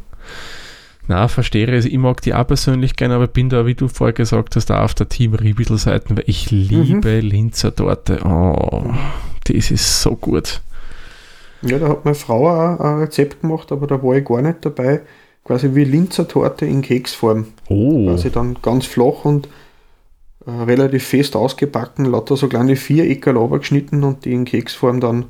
Na, 1.07 1.29
verstehe 1.29 1.67
es. 1.67 1.87
Ich 1.87 1.99
mag 1.99 2.21
die 2.21 2.35
auch 2.35 2.47
persönlich 2.47 2.95
gerne, 2.95 3.15
aber 3.15 3.27
bin 3.27 3.49
da, 3.49 3.67
wie 3.67 3.75
du 3.75 3.89
vorher 3.89 4.13
gesagt 4.13 4.57
hast, 4.57 4.71
auch 4.71 4.85
auf 4.85 4.95
der 4.95 5.09
Team 5.09 5.35
Riebitl-Seiten, 5.35 6.17
weil 6.17 6.25
ich 6.27 6.51
liebe 6.51 7.21
Linzer 7.21 7.75
Torte. 7.75 8.21
Oh, 8.25 8.93
das 9.45 9.71
ist 9.71 10.03
so 10.03 10.15
gut. 10.15 10.61
Ja, 11.63 11.79
da 11.79 11.89
hat 11.89 12.05
meine 12.05 12.15
Frau 12.15 12.49
auch 12.49 12.81
ein 12.81 13.01
Rezept 13.01 13.43
gemacht, 13.43 13.73
aber 13.73 13.87
da 13.87 14.03
war 14.03 14.17
ich 14.17 14.25
gar 14.25 14.41
nicht 14.41 14.59
dabei. 14.65 15.01
Quasi 15.45 15.75
wie 15.75 15.85
Linzer 15.85 16.29
Torte 16.29 16.67
in 16.67 16.83
Keksform. 16.83 17.47
Oh, 17.69 18.07
Quasi 18.07 18.31
dann 18.31 18.57
ganz 18.63 18.87
flach 18.87 19.25
und 19.25 19.49
äh, 20.47 20.51
relativ 20.51 21.05
fest 21.05 21.37
ausgebacken, 21.37 22.05
lauter 22.05 22.37
so 22.37 22.49
kleine 22.49 22.77
Viereckerl 22.77 23.49
geschnitten 23.59 24.05
und 24.05 24.25
die 24.25 24.33
in 24.33 24.45
Keksform 24.45 25.01
dann 25.01 25.25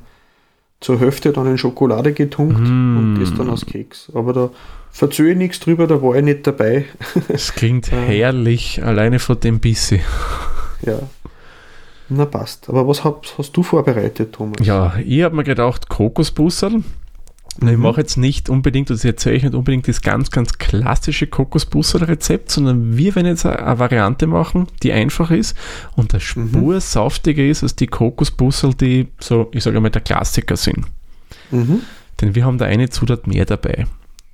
zur 0.81 0.99
Hälfte 0.99 1.31
dann 1.31 1.47
in 1.47 1.57
Schokolade 1.57 2.11
getunkt 2.11 2.59
Mm. 2.59 2.97
und 2.97 3.19
das 3.21 3.33
dann 3.33 3.49
als 3.49 3.65
Keks. 3.65 4.11
Aber 4.13 4.33
da 4.33 4.49
verzöge 4.91 5.31
ich 5.31 5.37
nichts 5.37 5.59
drüber, 5.61 5.87
da 5.87 6.01
war 6.01 6.15
ich 6.15 6.23
nicht 6.23 6.45
dabei. 6.45 6.85
es 7.29 7.53
klingt 7.53 7.91
Äh. 7.93 7.95
herrlich, 8.07 8.83
alleine 8.83 9.19
von 9.19 9.39
dem 9.39 9.59
Bissi. 9.59 10.01
ja. 10.85 10.99
Na 12.13 12.25
passt. 12.25 12.67
Aber 12.67 12.85
was 12.89 13.05
hast, 13.05 13.35
hast 13.37 13.53
du 13.55 13.63
vorbereitet, 13.63 14.33
Thomas? 14.33 14.57
Ja, 14.67 14.93
ich 15.05 15.21
habe 15.23 15.33
mir 15.35 15.45
gedacht, 15.45 15.87
Kokosbusserl. 15.87 16.83
Ich 17.57 17.63
Mhm. 17.63 17.81
mache 17.81 18.01
jetzt 18.01 18.17
nicht 18.17 18.49
unbedingt, 18.49 18.89
also 18.89 19.05
ich 19.05 19.13
erzähle 19.13 19.35
euch 19.35 19.43
nicht 19.43 19.55
unbedingt 19.55 19.87
das 19.87 20.01
ganz, 20.01 20.31
ganz 20.31 20.57
klassische 20.57 21.27
Kokosbusserl-Rezept, 21.27 22.49
sondern 22.49 22.97
wir 22.97 23.13
werden 23.15 23.27
jetzt 23.27 23.45
eine, 23.45 23.77
Variante 23.77 24.25
machen, 24.25 24.67
die 24.83 24.93
einfach 24.93 25.31
ist 25.31 25.57
und 25.95 26.13
eine 26.13 26.21
Spur 26.21 26.79
saftiger 26.79 27.43
ist 27.43 27.63
als 27.63 27.75
die 27.75 27.87
Kokosbusserl, 27.87 28.73
die 28.73 29.07
so, 29.19 29.49
ich 29.53 29.63
sage 29.63 29.81
mal, 29.81 29.89
der 29.89 30.01
Klassiker 30.01 30.55
sind. 30.55 30.85
Mhm. 31.51 31.81
Denn 32.21 32.35
wir 32.35 32.45
haben 32.45 32.57
da 32.57 32.65
eine 32.65 32.89
Zutat 32.89 33.27
mehr 33.27 33.45
dabei. 33.45 33.85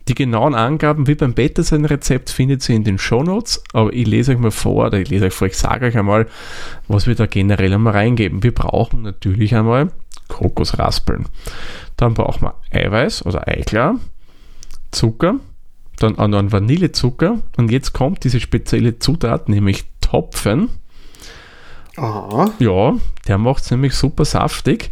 Die 0.07 0.15
genauen 0.15 0.55
Angaben 0.55 1.07
wie 1.07 1.15
beim 1.15 1.33
Beta-Sein-Rezept 1.33 2.29
findet 2.29 2.67
ihr 2.69 2.75
in 2.75 2.85
den 2.85 2.97
Shownotes, 2.97 3.63
aber 3.73 3.91
ich 3.91 4.07
lese 4.07 4.31
euch 4.31 4.39
mal 4.39 4.51
vor, 4.51 4.85
oder 4.87 4.99
ich 4.99 5.09
lese 5.09 5.25
euch 5.25 5.33
vor, 5.33 5.47
ich 5.47 5.57
sage 5.57 5.87
euch 5.87 5.97
einmal, 5.97 6.27
was 6.87 7.07
wir 7.07 7.15
da 7.15 7.25
generell 7.25 7.73
einmal 7.73 7.93
reingeben. 7.93 8.41
Wir 8.43 8.53
brauchen 8.53 9.01
natürlich 9.01 9.53
einmal 9.55 9.91
Kokosraspeln. 10.37 11.25
Dann 11.97 12.13
brauchen 12.13 12.43
wir 12.43 12.55
Eiweiß 12.71 13.25
oder 13.25 13.47
Eiklar, 13.47 13.95
Zucker, 14.91 15.35
dann 15.97 16.17
auch 16.17 16.27
noch 16.27 16.39
einen 16.39 16.51
Vanillezucker 16.51 17.39
und 17.57 17.71
jetzt 17.71 17.93
kommt 17.93 18.23
diese 18.23 18.39
spezielle 18.39 18.99
Zutat, 18.99 19.49
nämlich 19.49 19.85
Topfen. 19.99 20.69
Aha. 21.97 22.51
Ja, 22.59 22.95
der 23.27 23.37
macht 23.39 23.63
es 23.63 23.71
nämlich 23.71 23.93
super 23.95 24.25
saftig. 24.25 24.91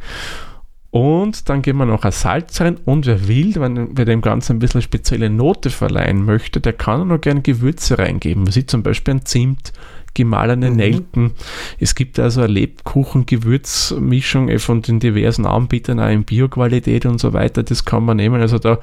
Und 0.89 1.49
dann 1.49 1.61
geben 1.61 1.79
wir 1.79 1.85
noch 1.85 2.05
ein 2.05 2.11
Salz 2.13 2.61
rein 2.61 2.77
und 2.85 3.05
wer 3.05 3.27
will, 3.27 3.53
wenn 3.55 3.97
wer 3.97 4.05
dem 4.05 4.21
Ganzen 4.21 4.53
ein 4.55 4.59
bisschen 4.59 4.81
spezielle 4.81 5.29
Note 5.29 5.69
verleihen 5.69 6.23
möchte, 6.23 6.61
der 6.61 6.71
kann 6.71 7.01
auch 7.01 7.05
noch 7.05 7.19
gerne 7.19 7.41
Gewürze 7.41 7.99
reingeben. 7.99 8.55
Wie 8.55 8.65
zum 8.65 8.81
Beispiel 8.81 9.15
ein 9.15 9.25
Zimt, 9.25 9.73
gemahlene 10.15 10.71
Mhm. 10.71 10.75
Nelken. 10.75 11.31
Es 11.79 11.93
gibt 11.93 12.17
also 12.19 12.41
eine 12.41 12.51
Lebkuchen-Gewürzmischung 12.53 14.49
eh 14.49 14.57
von 14.57 14.81
den 14.81 14.99
diversen 14.99 15.45
Anbietern, 15.45 15.99
auch 15.99 16.09
in 16.09 16.23
Bioqualität 16.23 17.05
und 17.05 17.19
so 17.19 17.33
weiter. 17.33 17.61
Das 17.61 17.85
kann 17.85 18.03
man 18.03 18.17
nehmen. 18.17 18.41
Also 18.41 18.57
da 18.57 18.79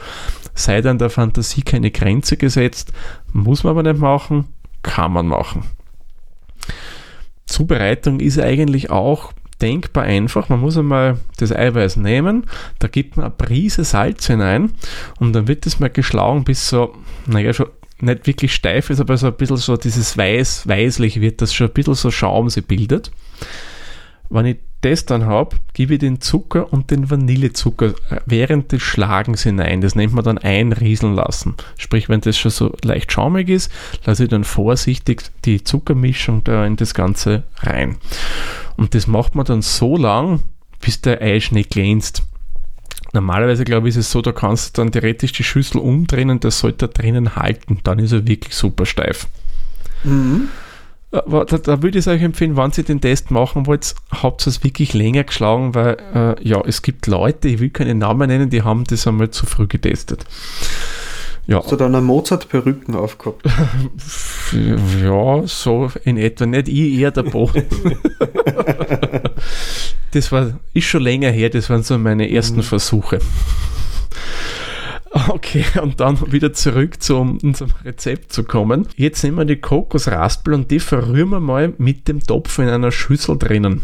sei 0.54 0.80
dann 0.80 0.98
der 0.98 1.10
Fantasie 1.10 1.62
keine 1.62 1.90
Grenze 1.90 2.36
gesetzt. 2.36 2.92
Muss 3.32 3.64
man 3.64 3.72
aber 3.72 3.82
nicht 3.82 4.00
machen, 4.00 4.44
kann 4.82 5.12
man 5.12 5.26
machen. 5.26 5.64
Zubereitung 7.46 8.20
ist 8.20 8.38
eigentlich 8.38 8.90
auch 8.90 9.32
denkbar 9.60 10.04
einfach. 10.04 10.48
Man 10.48 10.60
muss 10.60 10.76
einmal 10.76 11.18
das 11.38 11.52
Eiweiß 11.52 11.96
nehmen, 11.96 12.44
da 12.78 12.88
gibt 12.88 13.16
man 13.16 13.26
eine 13.26 13.34
Prise 13.34 13.84
Salz 13.84 14.26
hinein 14.26 14.72
und 15.20 15.32
dann 15.32 15.48
wird 15.48 15.66
das 15.66 15.78
mal 15.80 15.90
geschlagen 15.90 16.44
bis 16.44 16.68
so, 16.68 16.94
naja, 17.26 17.52
schon 17.52 17.68
nicht 18.02 18.26
wirklich 18.26 18.54
steif 18.54 18.90
ist, 18.90 19.00
aber 19.00 19.16
so 19.16 19.28
ein 19.28 19.34
bisschen 19.34 19.56
so 19.56 19.76
dieses 19.76 20.16
weiß, 20.16 20.66
weißlich 20.66 21.20
wird 21.20 21.40
das 21.40 21.54
schon 21.54 21.68
ein 21.68 21.72
bisschen 21.72 21.94
so 21.94 22.10
Schaum 22.10 22.50
sie 22.50 22.62
bildet. 22.62 23.10
Wenn 24.28 24.46
ich 24.46 24.56
das 24.82 25.06
dann 25.06 25.26
habe, 25.26 25.56
gebe 25.74 25.94
ich 25.94 26.00
den 26.00 26.20
Zucker 26.20 26.72
und 26.72 26.90
den 26.90 27.10
Vanillezucker 27.10 27.94
während 28.26 28.72
des 28.72 28.82
Schlagens 28.82 29.42
hinein. 29.44 29.80
Das 29.80 29.94
nennt 29.94 30.12
man 30.12 30.24
dann 30.24 30.38
einrieseln 30.38 31.14
lassen. 31.14 31.54
Sprich, 31.78 32.08
wenn 32.08 32.20
das 32.20 32.36
schon 32.36 32.50
so 32.50 32.74
leicht 32.82 33.12
schaumig 33.12 33.48
ist, 33.48 33.70
lasse 34.04 34.24
ich 34.24 34.30
dann 34.30 34.44
vorsichtig 34.44 35.22
die 35.44 35.62
Zuckermischung 35.62 36.42
da 36.44 36.66
in 36.66 36.76
das 36.76 36.94
Ganze 36.94 37.44
rein. 37.60 37.96
Und 38.76 38.94
das 38.94 39.06
macht 39.06 39.36
man 39.36 39.46
dann 39.46 39.62
so 39.62 39.96
lang, 39.96 40.40
bis 40.80 41.00
der 41.00 41.22
Eischnee 41.22 41.62
glänzt. 41.62 42.24
Normalerweise, 43.12 43.64
glaube 43.64 43.88
ich, 43.88 43.96
ist 43.96 44.06
es 44.06 44.10
so, 44.10 44.22
da 44.22 44.32
kannst 44.32 44.76
du 44.76 44.82
dann 44.82 44.92
theoretisch 44.92 45.32
die 45.32 45.44
Schüssel 45.44 45.78
umdrehen 45.78 46.30
und 46.30 46.44
das 46.44 46.58
sollte 46.58 46.88
da 46.88 46.92
drinnen 46.92 47.36
halten. 47.36 47.80
Dann 47.84 47.98
ist 47.98 48.12
er 48.12 48.26
wirklich 48.26 48.54
super 48.54 48.86
steif. 48.86 49.26
Mhm. 50.04 50.48
Aber 51.12 51.44
da, 51.44 51.58
da 51.58 51.82
würde 51.82 51.98
ich 51.98 52.06
euch 52.06 52.22
empfehlen, 52.22 52.56
wenn 52.56 52.72
ihr 52.74 52.84
den 52.84 53.02
Test 53.02 53.30
machen 53.30 53.66
wollt, 53.66 53.94
habt 54.10 54.46
ihr 54.46 54.48
es 54.48 54.64
wirklich 54.64 54.94
länger 54.94 55.24
geschlagen, 55.24 55.74
weil 55.74 55.98
äh, 56.14 56.48
ja, 56.48 56.62
es 56.66 56.80
gibt 56.80 57.06
Leute, 57.06 57.48
ich 57.48 57.60
will 57.60 57.68
keine 57.68 57.94
Namen 57.94 58.28
nennen, 58.28 58.48
die 58.48 58.62
haben 58.62 58.84
das 58.84 59.06
einmal 59.06 59.30
zu 59.30 59.44
früh 59.44 59.66
getestet. 59.66 60.24
Ja, 61.46 61.58
Hast 61.58 61.72
du 61.72 61.76
dann 61.76 61.94
eine 61.94 62.04
Mozart-Perücken 62.04 62.94
aufgehabt? 62.94 63.44
ja, 65.02 65.42
so 65.46 65.90
in 66.04 66.16
etwa. 66.16 66.46
Nicht 66.46 66.68
ich, 66.68 67.00
eher 67.00 67.10
der 67.10 67.24
Bo. 67.24 67.50
das 70.12 70.30
war, 70.30 70.60
ist 70.72 70.84
schon 70.86 71.02
länger 71.02 71.30
her, 71.30 71.50
das 71.50 71.68
waren 71.68 71.82
so 71.82 71.98
meine 71.98 72.30
ersten 72.30 72.62
Versuche. 72.62 73.18
Okay, 75.10 75.64
und 75.82 76.00
dann 76.00 76.32
wieder 76.32 76.54
zurück 76.54 77.02
zu 77.02 77.18
unserem 77.18 77.72
Rezept 77.84 78.32
zu 78.32 78.44
kommen. 78.44 78.88
Jetzt 78.96 79.22
nehmen 79.24 79.36
wir 79.36 79.44
die 79.44 79.60
Kokosraspel 79.60 80.54
und 80.54 80.70
die 80.70 80.80
verrühren 80.80 81.30
wir 81.30 81.40
mal 81.40 81.74
mit 81.76 82.08
dem 82.08 82.20
Topf 82.20 82.58
in 82.58 82.68
einer 82.68 82.92
Schüssel 82.92 83.36
drinnen. 83.36 83.82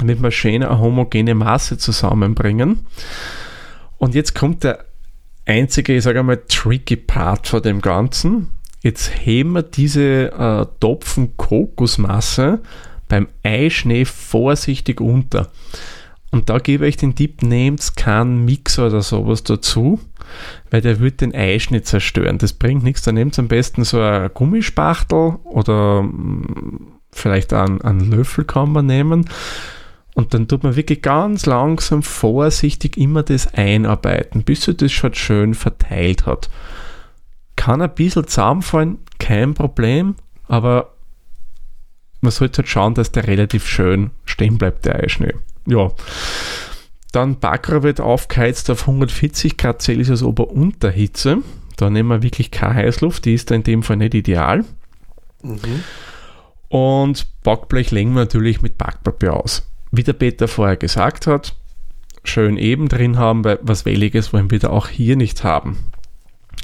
Damit 0.00 0.22
wir 0.22 0.30
schön 0.32 0.62
eine 0.62 0.78
homogene 0.80 1.34
Masse 1.34 1.78
zusammenbringen. 1.78 2.80
Und 3.96 4.14
jetzt 4.14 4.34
kommt 4.34 4.64
der 4.64 4.84
einzige, 5.46 5.96
ich 5.96 6.04
sage 6.04 6.20
einmal, 6.20 6.42
tricky 6.48 6.96
Part 6.96 7.48
von 7.48 7.62
dem 7.62 7.80
Ganzen. 7.80 8.50
Jetzt 8.82 9.10
heben 9.24 9.52
wir 9.52 9.62
diese 9.62 10.32
äh, 10.32 10.66
Topfen 10.80 11.36
Kokosmasse 11.36 12.60
beim 13.08 13.28
Eischnee 13.42 14.04
vorsichtig 14.04 15.00
unter. 15.00 15.50
Und 16.30 16.50
da 16.50 16.58
gebe 16.58 16.86
ich 16.88 16.96
den 16.96 17.14
Tipp, 17.14 17.42
nehmt 17.42 17.96
keinen 17.96 18.44
Mixer 18.44 18.88
oder 18.88 19.02
sowas 19.02 19.44
dazu, 19.44 20.00
weil 20.70 20.80
der 20.80 20.98
wird 20.98 21.20
den 21.20 21.34
Eischnee 21.34 21.82
zerstören. 21.82 22.38
Das 22.38 22.52
bringt 22.52 22.82
nichts. 22.82 23.02
Da 23.02 23.12
nehmt 23.12 23.38
am 23.38 23.48
besten 23.48 23.84
so 23.84 24.00
ein 24.00 24.30
Gummispachtel 24.34 25.36
oder 25.44 26.02
mm, 26.02 26.98
vielleicht 27.12 27.52
einen, 27.52 27.80
einen 27.82 28.10
Löffel 28.10 28.44
kann 28.44 28.72
man 28.72 28.86
nehmen. 28.86 29.30
Und 30.14 30.32
dann 30.32 30.46
tut 30.46 30.62
man 30.62 30.76
wirklich 30.76 31.02
ganz 31.02 31.44
langsam 31.44 32.02
vorsichtig 32.02 32.96
immer 32.96 33.24
das 33.24 33.52
einarbeiten, 33.52 34.44
bis 34.44 34.62
sich 34.62 34.76
das 34.76 34.92
schon 34.92 35.14
schön 35.14 35.54
verteilt 35.54 36.24
hat. 36.24 36.48
Kann 37.56 37.82
ein 37.82 37.94
bisschen 37.94 38.26
zusammenfallen, 38.26 38.98
kein 39.18 39.54
Problem, 39.54 40.14
aber 40.46 40.94
man 42.20 42.30
sollte 42.30 42.58
halt 42.58 42.68
schauen, 42.68 42.94
dass 42.94 43.12
der 43.12 43.26
relativ 43.26 43.66
schön 43.66 44.10
stehen 44.24 44.56
bleibt, 44.56 44.84
der 44.86 45.02
Eischnee. 45.02 45.34
Ja. 45.66 45.90
Dann 47.12 47.38
Backrohr 47.38 47.82
wird 47.82 48.00
aufgeheizt 48.00 48.70
auf 48.70 48.82
140 48.82 49.56
Grad 49.56 49.82
Celsius 49.82 50.22
Ober- 50.22 50.50
Unterhitze. 50.50 51.38
Da 51.76 51.90
nehmen 51.90 52.08
wir 52.08 52.22
wirklich 52.22 52.50
keine 52.50 52.74
Heißluft, 52.74 53.24
die 53.24 53.34
ist 53.34 53.50
da 53.50 53.56
in 53.56 53.62
dem 53.62 53.82
Fall 53.82 53.96
nicht 53.96 54.14
ideal. 54.14 54.64
Mhm. 55.42 55.82
Und 56.68 57.26
Backblech 57.42 57.90
legen 57.90 58.14
wir 58.14 58.20
natürlich 58.20 58.62
mit 58.62 58.78
Backpapier 58.78 59.34
aus. 59.34 59.68
Wie 59.96 60.02
der 60.02 60.12
Peter 60.14 60.48
vorher 60.48 60.76
gesagt 60.76 61.26
hat, 61.26 61.54
schön 62.24 62.56
eben 62.56 62.88
drin 62.88 63.18
haben, 63.18 63.44
weil 63.44 63.58
was 63.62 63.84
Welliges 63.84 64.32
wollen 64.32 64.50
wir 64.50 64.58
da 64.58 64.70
auch 64.70 64.88
hier 64.88 65.16
nicht 65.16 65.44
haben. 65.44 65.78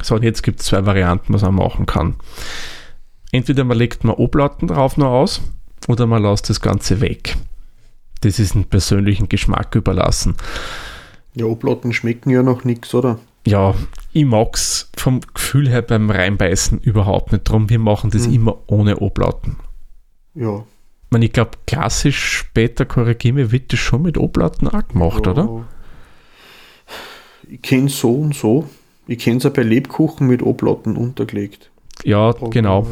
So, 0.02 0.14
und 0.14 0.22
jetzt 0.22 0.42
gibt 0.42 0.60
es 0.60 0.66
zwei 0.66 0.86
Varianten, 0.86 1.32
was 1.34 1.42
man 1.42 1.54
machen 1.54 1.86
kann. 1.86 2.16
Entweder 3.32 3.64
man 3.64 3.76
legt 3.78 4.02
mal 4.04 4.14
Oblaten 4.14 4.66
drauf 4.68 4.96
noch 4.96 5.10
aus 5.10 5.42
oder 5.86 6.06
man 6.06 6.22
lässt 6.22 6.48
das 6.50 6.60
Ganze 6.60 7.00
weg. 7.00 7.36
Das 8.22 8.38
ist 8.38 8.54
einem 8.54 8.64
persönlichen 8.64 9.28
Geschmack 9.28 9.74
überlassen. 9.74 10.36
Ja, 11.34 11.44
Oblaten 11.44 11.92
schmecken 11.92 12.30
ja 12.30 12.42
noch 12.42 12.64
nichts, 12.64 12.92
oder? 12.94 13.18
Ja, 13.46 13.74
ich 14.12 14.24
mag 14.24 14.54
es 14.54 14.90
vom 14.96 15.20
Gefühl 15.34 15.68
her 15.68 15.82
beim 15.82 16.10
Reinbeißen 16.10 16.80
überhaupt 16.80 17.32
nicht 17.32 17.44
drum. 17.44 17.70
Wir 17.70 17.78
machen 17.78 18.10
das 18.10 18.26
Mhm. 18.26 18.34
immer 18.34 18.58
ohne 18.66 18.98
Oblaten. 19.00 19.56
Ja. 20.34 20.64
Ich, 21.10 21.12
meine, 21.12 21.24
ich 21.24 21.32
glaube, 21.32 21.50
klassisch 21.66 22.22
später, 22.22 22.84
korrigiere 22.84 23.34
mich, 23.34 23.50
wird 23.50 23.72
das 23.72 23.80
schon 23.80 24.02
mit 24.02 24.16
Oblaten 24.16 24.68
auch 24.68 24.86
gemacht, 24.86 25.26
ja. 25.26 25.32
oder? 25.32 25.66
Ich 27.48 27.60
kenne 27.62 27.88
so 27.88 28.14
und 28.14 28.32
so. 28.32 28.70
Ich 29.08 29.18
kenne 29.18 29.38
es 29.38 29.44
auch 29.44 29.50
bei 29.50 29.64
Lebkuchen 29.64 30.28
mit 30.28 30.40
Oblaten 30.40 30.96
untergelegt. 30.96 31.68
Ja, 32.04 32.28
Aber- 32.28 32.50
genau. 32.50 32.86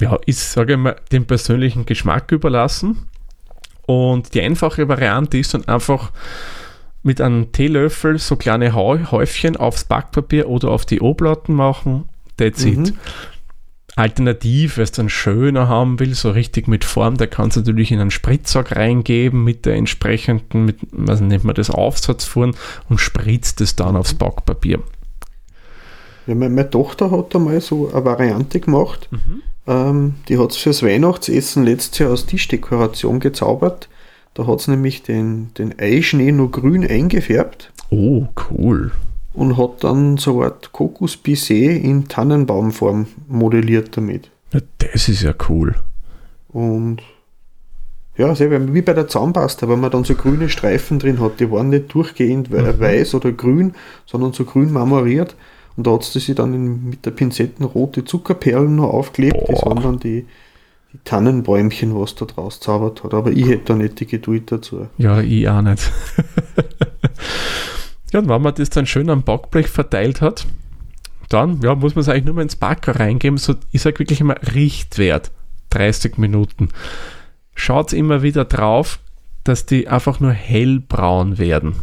ja, 0.00 0.18
ich 0.24 0.38
sage 0.38 0.78
mal, 0.78 0.96
dem 1.12 1.26
persönlichen 1.26 1.84
Geschmack 1.84 2.32
überlassen. 2.32 3.06
Und 3.84 4.32
die 4.32 4.40
einfache 4.40 4.88
Variante 4.88 5.36
ist 5.36 5.52
dann 5.52 5.68
einfach 5.68 6.10
mit 7.02 7.20
einem 7.20 7.52
Teelöffel 7.52 8.18
so 8.18 8.36
kleine 8.36 8.74
Häufchen 8.74 9.58
aufs 9.58 9.84
Backpapier 9.84 10.48
oder 10.48 10.70
auf 10.70 10.86
die 10.86 11.02
Oblaten 11.02 11.52
machen. 11.54 12.08
That's 12.38 12.64
it. 12.64 12.94
Alternativ, 13.96 14.76
wer 14.76 14.84
es 14.84 14.92
dann 14.92 15.08
schöner 15.08 15.68
haben 15.68 15.98
will, 15.98 16.14
so 16.14 16.30
richtig 16.30 16.68
mit 16.68 16.84
Form, 16.84 17.16
der 17.16 17.26
kann 17.26 17.48
es 17.48 17.56
natürlich 17.56 17.90
in 17.90 17.98
einen 17.98 18.10
Spritzsack 18.10 18.76
reingeben 18.76 19.42
mit 19.42 19.66
der 19.66 19.74
entsprechenden, 19.74 20.66
mit, 20.66 20.78
was 20.92 21.20
nennt 21.20 21.44
man 21.44 21.54
das, 21.54 21.70
Aufsatzfuhren 21.70 22.54
und 22.88 23.00
spritzt 23.00 23.60
es 23.60 23.74
dann 23.74 23.96
aufs 23.96 24.14
Backpapier. 24.14 24.80
Ja, 26.26 26.34
meine, 26.34 26.68
Tochter 26.68 27.10
hat 27.10 27.34
einmal 27.34 27.60
so 27.60 27.90
eine 27.92 28.04
Variante 28.04 28.60
gemacht. 28.60 29.08
Mhm. 29.10 29.42
Ähm, 29.66 30.14
die 30.28 30.38
hat 30.38 30.50
es 30.50 30.56
fürs 30.58 30.82
Weihnachtsessen 30.82 31.64
letztes 31.64 31.98
Jahr 31.98 32.10
als 32.10 32.26
Tischdekoration 32.26 33.18
gezaubert. 33.18 33.88
Da 34.34 34.46
hat 34.46 34.60
sie 34.60 34.72
nämlich 34.72 35.02
den, 35.02 35.54
den 35.54 35.78
Eischnee 35.78 36.32
nur 36.32 36.50
grün 36.50 36.86
eingefärbt 36.86 37.72
Oh, 37.90 38.26
cool. 38.50 38.92
Und 39.36 39.56
hat 39.56 39.84
dann 39.84 40.16
so 40.16 40.36
eine 40.40 40.46
Art 40.46 40.72
Kokosbisset 40.72 41.82
in 41.84 42.08
Tannenbaumform 42.08 43.06
modelliert 43.28 43.96
damit. 43.96 44.30
Ja, 44.52 44.60
das 44.78 45.08
ist 45.08 45.22
ja 45.22 45.34
cool. 45.48 45.74
Und 46.48 47.02
ja, 48.16 48.34
wie 48.38 48.80
bei 48.82 48.94
der 48.94 49.08
Zahnpasta, 49.08 49.68
wenn 49.68 49.80
man 49.80 49.90
dann 49.90 50.04
so 50.04 50.14
grüne 50.14 50.48
Streifen 50.48 50.98
drin 50.98 51.20
hat, 51.20 51.38
die 51.38 51.50
waren 51.50 51.68
nicht 51.68 51.92
durchgehend 51.92 52.50
Mhm. 52.50 52.80
weiß 52.80 53.14
oder 53.14 53.30
grün, 53.32 53.74
sondern 54.06 54.32
so 54.32 54.44
grün 54.44 54.72
marmoriert. 54.72 55.36
Und 55.76 55.86
da 55.86 55.92
hat 55.92 56.04
sie 56.04 56.18
sich 56.18 56.34
dann 56.34 56.54
in, 56.54 56.88
mit 56.88 57.04
der 57.04 57.10
Pinzetten 57.10 57.66
rote 57.66 58.06
Zuckerperlen 58.06 58.76
noch 58.76 58.88
aufgeklebt. 58.88 59.36
Das 59.48 59.62
waren 59.66 59.82
dann 59.82 59.98
die, 60.00 60.24
die 60.94 60.98
Tannenbäumchen, 61.04 61.94
was 61.94 62.14
da 62.14 62.24
draus 62.24 62.58
zaubert 62.60 63.04
hat. 63.04 63.12
Aber 63.12 63.30
ich 63.32 63.46
hätte 63.46 63.64
da 63.66 63.74
nicht 63.74 64.00
die 64.00 64.06
Geduld 64.06 64.50
dazu. 64.50 64.86
Ja, 64.96 65.20
ich 65.20 65.46
auch 65.46 65.60
nicht. 65.60 65.92
ja, 68.12 68.20
und 68.20 68.28
wenn 68.28 68.42
man 68.42 68.54
das 68.54 68.70
dann 68.70 68.86
schön 68.86 69.10
am 69.10 69.22
Backblech 69.22 69.68
verteilt 69.68 70.20
hat, 70.20 70.46
dann 71.28 71.60
ja, 71.60 71.74
muss 71.74 71.94
man 71.94 72.02
es 72.02 72.08
eigentlich 72.08 72.24
nur 72.26 72.34
mal 72.34 72.42
ins 72.42 72.56
Backer 72.56 72.98
reingeben. 73.00 73.36
So, 73.38 73.54
ich 73.72 73.82
sage 73.82 73.98
wirklich 73.98 74.20
immer 74.20 74.36
Richtwert, 74.54 75.32
30 75.70 76.18
Minuten. 76.18 76.68
Schaut 77.54 77.92
immer 77.92 78.22
wieder 78.22 78.44
drauf, 78.44 79.00
dass 79.44 79.66
die 79.66 79.88
einfach 79.88 80.20
nur 80.20 80.32
hellbraun 80.32 81.38
werden. 81.38 81.74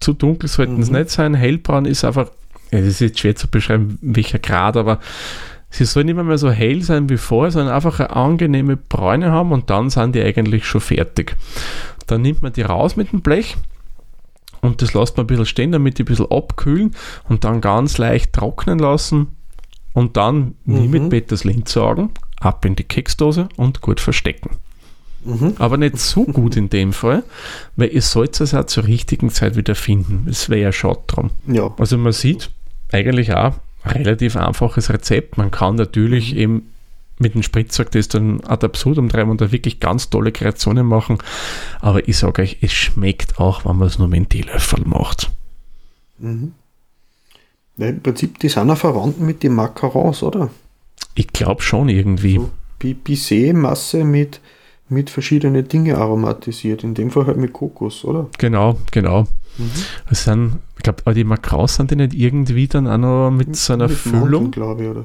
Zu 0.00 0.12
dunkel 0.12 0.48
sollten 0.48 0.80
es 0.80 0.90
Mhm. 0.90 0.98
nicht 0.98 1.10
sein. 1.10 1.34
Hellbraun 1.34 1.84
ist 1.84 2.04
einfach, 2.04 2.30
das 2.70 2.82
ist 2.84 3.00
jetzt 3.00 3.18
schwer 3.18 3.34
zu 3.34 3.48
beschreiben, 3.48 3.98
welcher 4.02 4.38
Grad, 4.38 4.76
aber 4.76 5.00
sie 5.70 5.84
sollen 5.84 6.06
nicht 6.06 6.16
mehr 6.16 6.38
so 6.38 6.50
hell 6.50 6.82
sein 6.82 7.08
wie 7.08 7.16
vorher, 7.16 7.50
sondern 7.50 7.74
einfach 7.74 7.98
eine 7.98 8.10
angenehme 8.10 8.76
Bräune 8.76 9.32
haben 9.32 9.52
und 9.52 9.70
dann 9.70 9.90
sind 9.90 10.14
die 10.14 10.22
eigentlich 10.22 10.64
schon 10.66 10.80
fertig. 10.80 11.36
Dann 12.06 12.22
nimmt 12.22 12.42
man 12.42 12.52
die 12.52 12.62
raus 12.62 12.96
mit 12.96 13.10
dem 13.12 13.20
Blech 13.22 13.56
und 14.66 14.82
das 14.82 14.92
lässt 14.94 15.16
man 15.16 15.24
ein 15.24 15.28
bisschen 15.28 15.46
stehen, 15.46 15.72
damit 15.72 15.98
die 15.98 16.02
ein 16.02 16.06
bisschen 16.06 16.30
abkühlen 16.30 16.94
und 17.28 17.44
dann 17.44 17.60
ganz 17.60 17.98
leicht 17.98 18.32
trocknen 18.32 18.78
lassen 18.78 19.28
und 19.92 20.16
dann 20.16 20.54
wie 20.64 20.80
Mhm. 20.86 20.90
mit 20.90 21.10
Peters 21.10 21.44
Lindsaugen 21.44 22.10
ab 22.40 22.64
in 22.64 22.76
die 22.76 22.84
Keksdose 22.84 23.48
und 23.56 23.80
gut 23.80 24.00
verstecken. 24.00 24.50
Mhm. 25.24 25.54
Aber 25.58 25.76
nicht 25.76 25.98
so 25.98 26.24
gut 26.24 26.56
in 26.56 26.68
dem 26.70 26.92
Fall, 26.92 27.24
weil 27.76 27.88
ihr 27.92 28.02
sollt 28.02 28.40
es 28.40 28.54
auch 28.54 28.66
zur 28.66 28.84
richtigen 28.84 29.30
Zeit 29.30 29.56
wieder 29.56 29.74
finden. 29.74 30.26
Es 30.28 30.48
wäre 30.50 30.60
ja 30.60 30.72
schade 30.72 31.00
drum. 31.06 31.30
Ja, 31.46 31.72
Also 31.78 31.96
man 31.98 32.12
sieht 32.12 32.50
eigentlich 32.92 33.34
auch 33.34 33.54
relativ 33.84 34.36
einfaches 34.36 34.90
Rezept. 34.90 35.36
Man 35.38 35.50
kann 35.50 35.74
natürlich 35.76 36.32
Mhm. 36.34 36.38
eben 36.38 36.62
mit 37.18 37.34
dem 37.34 37.42
Spritzsack 37.42 37.90
das 37.92 38.08
dann 38.08 38.40
ad 38.44 38.64
absurdum 38.64 39.08
treiben 39.08 39.30
und 39.30 39.40
da 39.40 39.50
wirklich 39.52 39.80
ganz 39.80 40.10
tolle 40.10 40.32
Kreationen 40.32 40.86
machen. 40.86 41.18
Aber 41.80 42.06
ich 42.08 42.18
sage 42.18 42.42
euch, 42.42 42.58
es 42.60 42.72
schmeckt 42.72 43.38
auch, 43.38 43.64
wenn 43.64 43.76
man 43.76 43.88
es 43.88 43.98
nur 43.98 44.08
mit 44.08 44.18
dem 44.18 44.28
Teelöffel 44.28 44.82
macht. 44.84 45.30
Mhm. 46.18 46.52
ja, 47.78 47.88
im 47.88 48.00
Prinzip, 48.02 48.38
die 48.38 48.48
sind 48.48 48.68
ja 48.68 48.76
verwandt 48.76 49.20
mit 49.20 49.42
den 49.42 49.54
Macarons, 49.54 50.22
oder? 50.22 50.50
Ich 51.14 51.28
glaube 51.28 51.62
schon 51.62 51.88
irgendwie. 51.88 52.36
So 52.36 52.50
Bi- 52.78 52.94
Baiser-Masse 52.94 54.04
mit, 54.04 54.40
mit 54.90 55.08
verschiedenen 55.10 55.66
Dingen 55.66 55.96
aromatisiert. 55.96 56.84
In 56.84 56.94
dem 56.94 57.10
Fall 57.10 57.26
halt 57.26 57.38
mit 57.38 57.52
Kokos, 57.54 58.04
oder? 58.04 58.28
Genau, 58.38 58.78
genau. 58.92 59.22
Mhm. 59.56 59.70
Es 60.10 60.24
sind, 60.24 60.58
ich 60.76 60.82
glaube, 60.82 61.14
die 61.14 61.24
Macraus 61.24 61.76
sind 61.76 61.90
die 61.90 61.96
nicht 61.96 62.12
irgendwie 62.12 62.68
dann 62.68 62.86
auch 62.86 62.98
noch 62.98 63.30
mit 63.30 63.56
so 63.56 63.72
einer 63.72 63.88
Mit 63.88 63.96
Füllung. 63.96 64.50
glaube 64.50 64.82
ich, 64.84 64.88
oder? 64.90 65.04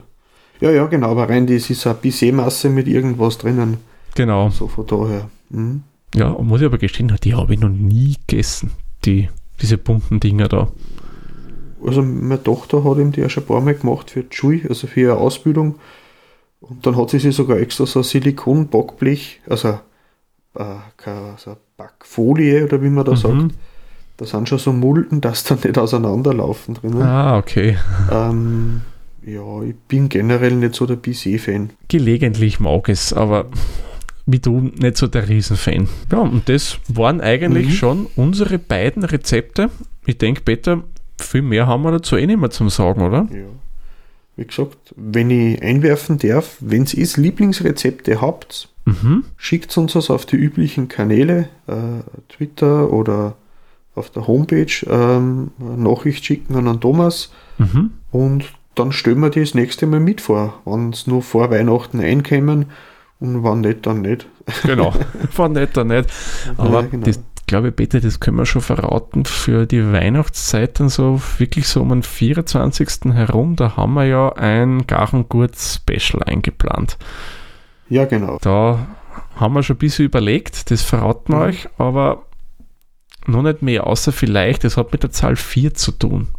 Ja, 0.62 0.72
ja, 0.72 0.86
genau, 0.86 1.10
aber 1.12 1.28
rein 1.30 1.48
das 1.48 1.70
ist 1.70 1.86
eine 1.88 1.96
Baiser-Masse 1.96 2.70
mit 2.70 2.88
irgendwas 2.88 3.38
drinnen. 3.38 3.78
Genau. 4.16 4.50
So 4.50 4.68
von 4.68 4.86
daher. 4.88 5.30
Mhm. 5.50 5.84
Ja, 6.16 6.30
muss 6.30 6.62
ich 6.62 6.66
aber 6.68 6.78
gestehen, 6.78 7.14
die 7.24 7.34
habe 7.34 7.54
ich 7.54 7.60
noch 7.60 7.70
nie 7.70 8.16
gegessen. 8.28 8.72
Die, 9.06 9.30
diese 9.62 9.78
bunten 9.78 10.20
Dinger 10.20 10.48
da. 10.48 10.68
Also 11.86 12.04
meine 12.04 12.42
Tochter 12.44 12.84
hat 12.84 12.98
ihm 12.98 13.12
die 13.12 13.22
ja 13.22 13.30
schon 13.30 13.44
ein 13.44 13.48
paar 13.48 13.62
Mal 13.62 13.74
gemacht 13.76 14.12
für 14.12 14.22
die 14.24 14.36
Schule, 14.36 14.62
also 14.70 14.88
für 14.88 15.00
ihre 15.02 15.18
Ausbildung. 15.18 15.76
Und 16.60 16.86
dann 16.86 16.96
hat 16.96 17.10
sie 17.10 17.18
sich 17.20 17.36
sogar 17.36 17.58
extra 17.58 17.86
so 17.88 18.00
ein 18.02 18.04
Silikon-Backblech, 18.04 19.42
also, 19.50 19.80
äh, 20.56 20.64
eine 21.06 21.58
Backfolie 21.78 22.66
oder 22.66 22.84
wie 22.84 22.90
man 22.90 23.06
da 23.06 23.14
Mhm. 23.14 23.18
sagt. 23.18 23.56
Da 24.18 24.26
sind 24.26 24.48
schon 24.50 24.60
so 24.60 24.72
Mulden, 24.72 25.22
dass 25.22 25.44
da 25.46 25.56
nicht 25.56 25.78
auseinanderlaufen 25.80 26.76
drinnen. 26.76 27.02
Ah, 27.02 27.38
okay. 27.40 27.78
Ähm, 28.12 28.82
ja, 29.26 29.62
ich 29.64 29.76
bin 29.88 30.10
generell 30.10 30.56
nicht 30.56 30.76
so 30.76 30.86
der 30.86 30.96
Baiser-Fan. 30.96 31.70
Gelegentlich 31.88 32.60
mag 32.60 32.90
es, 32.90 33.14
aber 33.14 33.46
wie 34.26 34.40
du 34.40 34.60
nicht 34.62 34.98
so 34.98 35.08
der 35.08 35.28
Riesenfan. 35.28 35.88
Ja, 36.12 36.20
und 36.20 36.48
das 36.48 36.78
waren 36.88 37.22
eigentlich 37.22 37.68
Mhm. 37.68 37.72
schon 37.72 38.08
unsere 38.16 38.60
beiden 38.60 39.04
Rezepte. 39.04 39.70
Ich 40.06 40.18
denke, 40.18 40.42
Peter, 40.42 40.84
viel 41.20 41.42
mehr 41.42 41.68
haben 41.68 41.84
wir 41.84 41.92
dazu 41.92 42.16
eh 42.16 42.26
nicht 42.28 42.40
mehr 42.40 42.50
zum 42.52 42.70
Sagen, 42.70 43.02
oder? 43.02 43.28
Ja. 43.32 43.46
Wie 44.38 44.46
gesagt, 44.46 44.94
wenn 44.96 45.30
ich 45.30 45.62
einwerfen 45.62 46.18
darf, 46.18 46.58
wenn 46.62 46.86
ihr 46.86 47.08
Lieblingsrezepte 47.18 48.22
habt, 48.22 48.70
Mhm. 48.86 49.26
schickt 49.38 49.76
uns 49.78 49.94
das 49.94 50.10
auf 50.10 50.26
die 50.26 50.38
üblichen 50.38 50.88
Kanäle, 50.88 51.50
äh, 51.68 51.74
Twitter 52.30 52.92
oder 52.92 53.36
auf 53.94 54.10
der 54.10 54.26
Homepage, 54.28 54.72
ähm, 54.90 55.52
Nachricht 55.60 56.26
schicken 56.26 56.56
an 56.68 56.80
Thomas 56.80 57.32
Mhm. 57.58 57.92
und 58.12 58.46
dann 58.76 58.92
stellen 58.92 59.20
wir 59.20 59.30
die 59.30 59.42
das 59.42 59.54
nächste 59.54 59.86
Mal 59.88 60.00
mit 60.00 60.22
vor, 60.22 60.60
wenn 60.66 60.92
es 60.92 61.08
nur 61.08 61.22
vor 61.22 61.50
Weihnachten 61.52 62.00
einkommen 62.00 62.68
und 63.20 63.44
wann 63.44 63.62
nicht, 63.62 63.86
dann 63.86 64.02
nicht. 64.02 64.28
Genau. 64.64 64.94
War 65.36 65.50
nicht, 65.50 65.76
da 65.78 65.84
nicht. 65.84 66.10
Aber 66.58 66.82
Ja, 66.82 66.88
genau. 66.88 67.06
das 67.06 67.20
glaube 67.48 67.68
ich, 67.70 67.76
Peter, 67.76 68.00
das 68.00 68.20
können 68.22 68.38
wir 68.38 68.46
schon 68.46 68.62
verraten 68.62 69.26
für 69.26 69.66
die 69.66 69.92
Weihnachtszeit 69.92 70.80
dann 70.80 70.88
so 70.88 71.22
wirklich 71.38 71.68
so 71.68 71.82
um 71.82 71.90
den 71.90 72.02
24. 72.04 73.14
herum. 73.14 73.58
Da 73.58 73.76
haben 73.76 73.94
wir 73.94 74.06
ja 74.06 74.32
ein 74.34 74.88
Garengurt-Special 74.88 76.24
eingeplant. 76.24 76.98
Ja, 77.90 78.06
genau. 78.06 78.38
Da 78.42 78.88
haben 79.36 79.54
wir 79.54 79.64
schon 79.64 79.76
ein 79.76 79.80
bisschen 79.80 80.06
überlegt, 80.06 80.72
das 80.72 80.82
verraten 80.82 81.34
wir 81.34 81.40
Mhm. 81.40 81.44
euch, 81.44 81.70
aber 81.78 82.24
noch 83.28 83.42
nicht 83.44 83.62
mehr, 83.62 83.86
außer 83.86 84.12
vielleicht, 84.14 84.64
das 84.64 84.78
hat 84.78 84.94
mit 84.94 85.04
der 85.04 85.12
Zahl 85.12 85.36
4 85.36 85.74
zu 85.74 85.92
tun. 85.92 86.30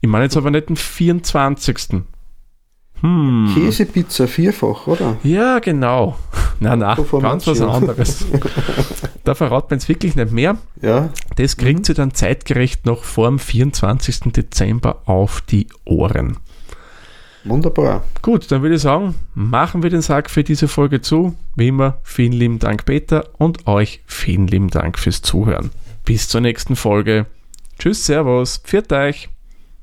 Ich 0.00 0.08
meine 0.08 0.24
jetzt 0.24 0.36
aber 0.36 0.50
nicht 0.50 0.68
den 0.68 0.76
24. 0.76 2.02
Hm. 3.02 3.50
Käsepizza 3.54 4.26
vierfach, 4.26 4.86
oder? 4.86 5.16
Ja, 5.22 5.58
genau. 5.58 6.18
Na, 6.58 6.76
na, 6.76 6.94
ganz 6.94 7.46
was 7.46 7.60
anderes. 7.62 8.26
da 9.24 9.34
verraten 9.34 9.70
wir 9.70 9.76
jetzt 9.76 9.88
wirklich 9.88 10.16
nicht 10.16 10.32
mehr. 10.32 10.58
Ja, 10.82 11.08
Das 11.36 11.56
kriegt 11.56 11.86
sie 11.86 11.94
dann 11.94 12.12
zeitgerecht 12.12 12.84
noch 12.84 13.04
vor 13.04 13.28
dem 13.28 13.38
24. 13.38 14.32
Dezember 14.32 15.00
auf 15.06 15.40
die 15.40 15.68
Ohren. 15.86 16.36
wunderbar. 17.44 18.04
Gut, 18.20 18.50
dann 18.52 18.60
würde 18.60 18.74
ich 18.74 18.82
sagen, 18.82 19.14
machen 19.34 19.82
wir 19.82 19.88
den 19.88 20.02
Sack 20.02 20.28
für 20.28 20.44
diese 20.44 20.68
Folge 20.68 21.00
zu. 21.00 21.34
Wie 21.56 21.68
immer, 21.68 21.96
vielen 22.02 22.32
lieben 22.32 22.58
Dank, 22.58 22.84
Peter, 22.84 23.30
und 23.38 23.66
euch 23.66 24.02
vielen 24.06 24.46
lieben 24.46 24.68
Dank 24.68 24.98
fürs 24.98 25.22
Zuhören. 25.22 25.70
Bis 26.04 26.28
zur 26.28 26.42
nächsten 26.42 26.76
Folge. 26.76 27.24
Tschüss, 27.78 28.04
Servus, 28.04 28.58
pfiat 28.58 28.92
euch. 28.92 29.30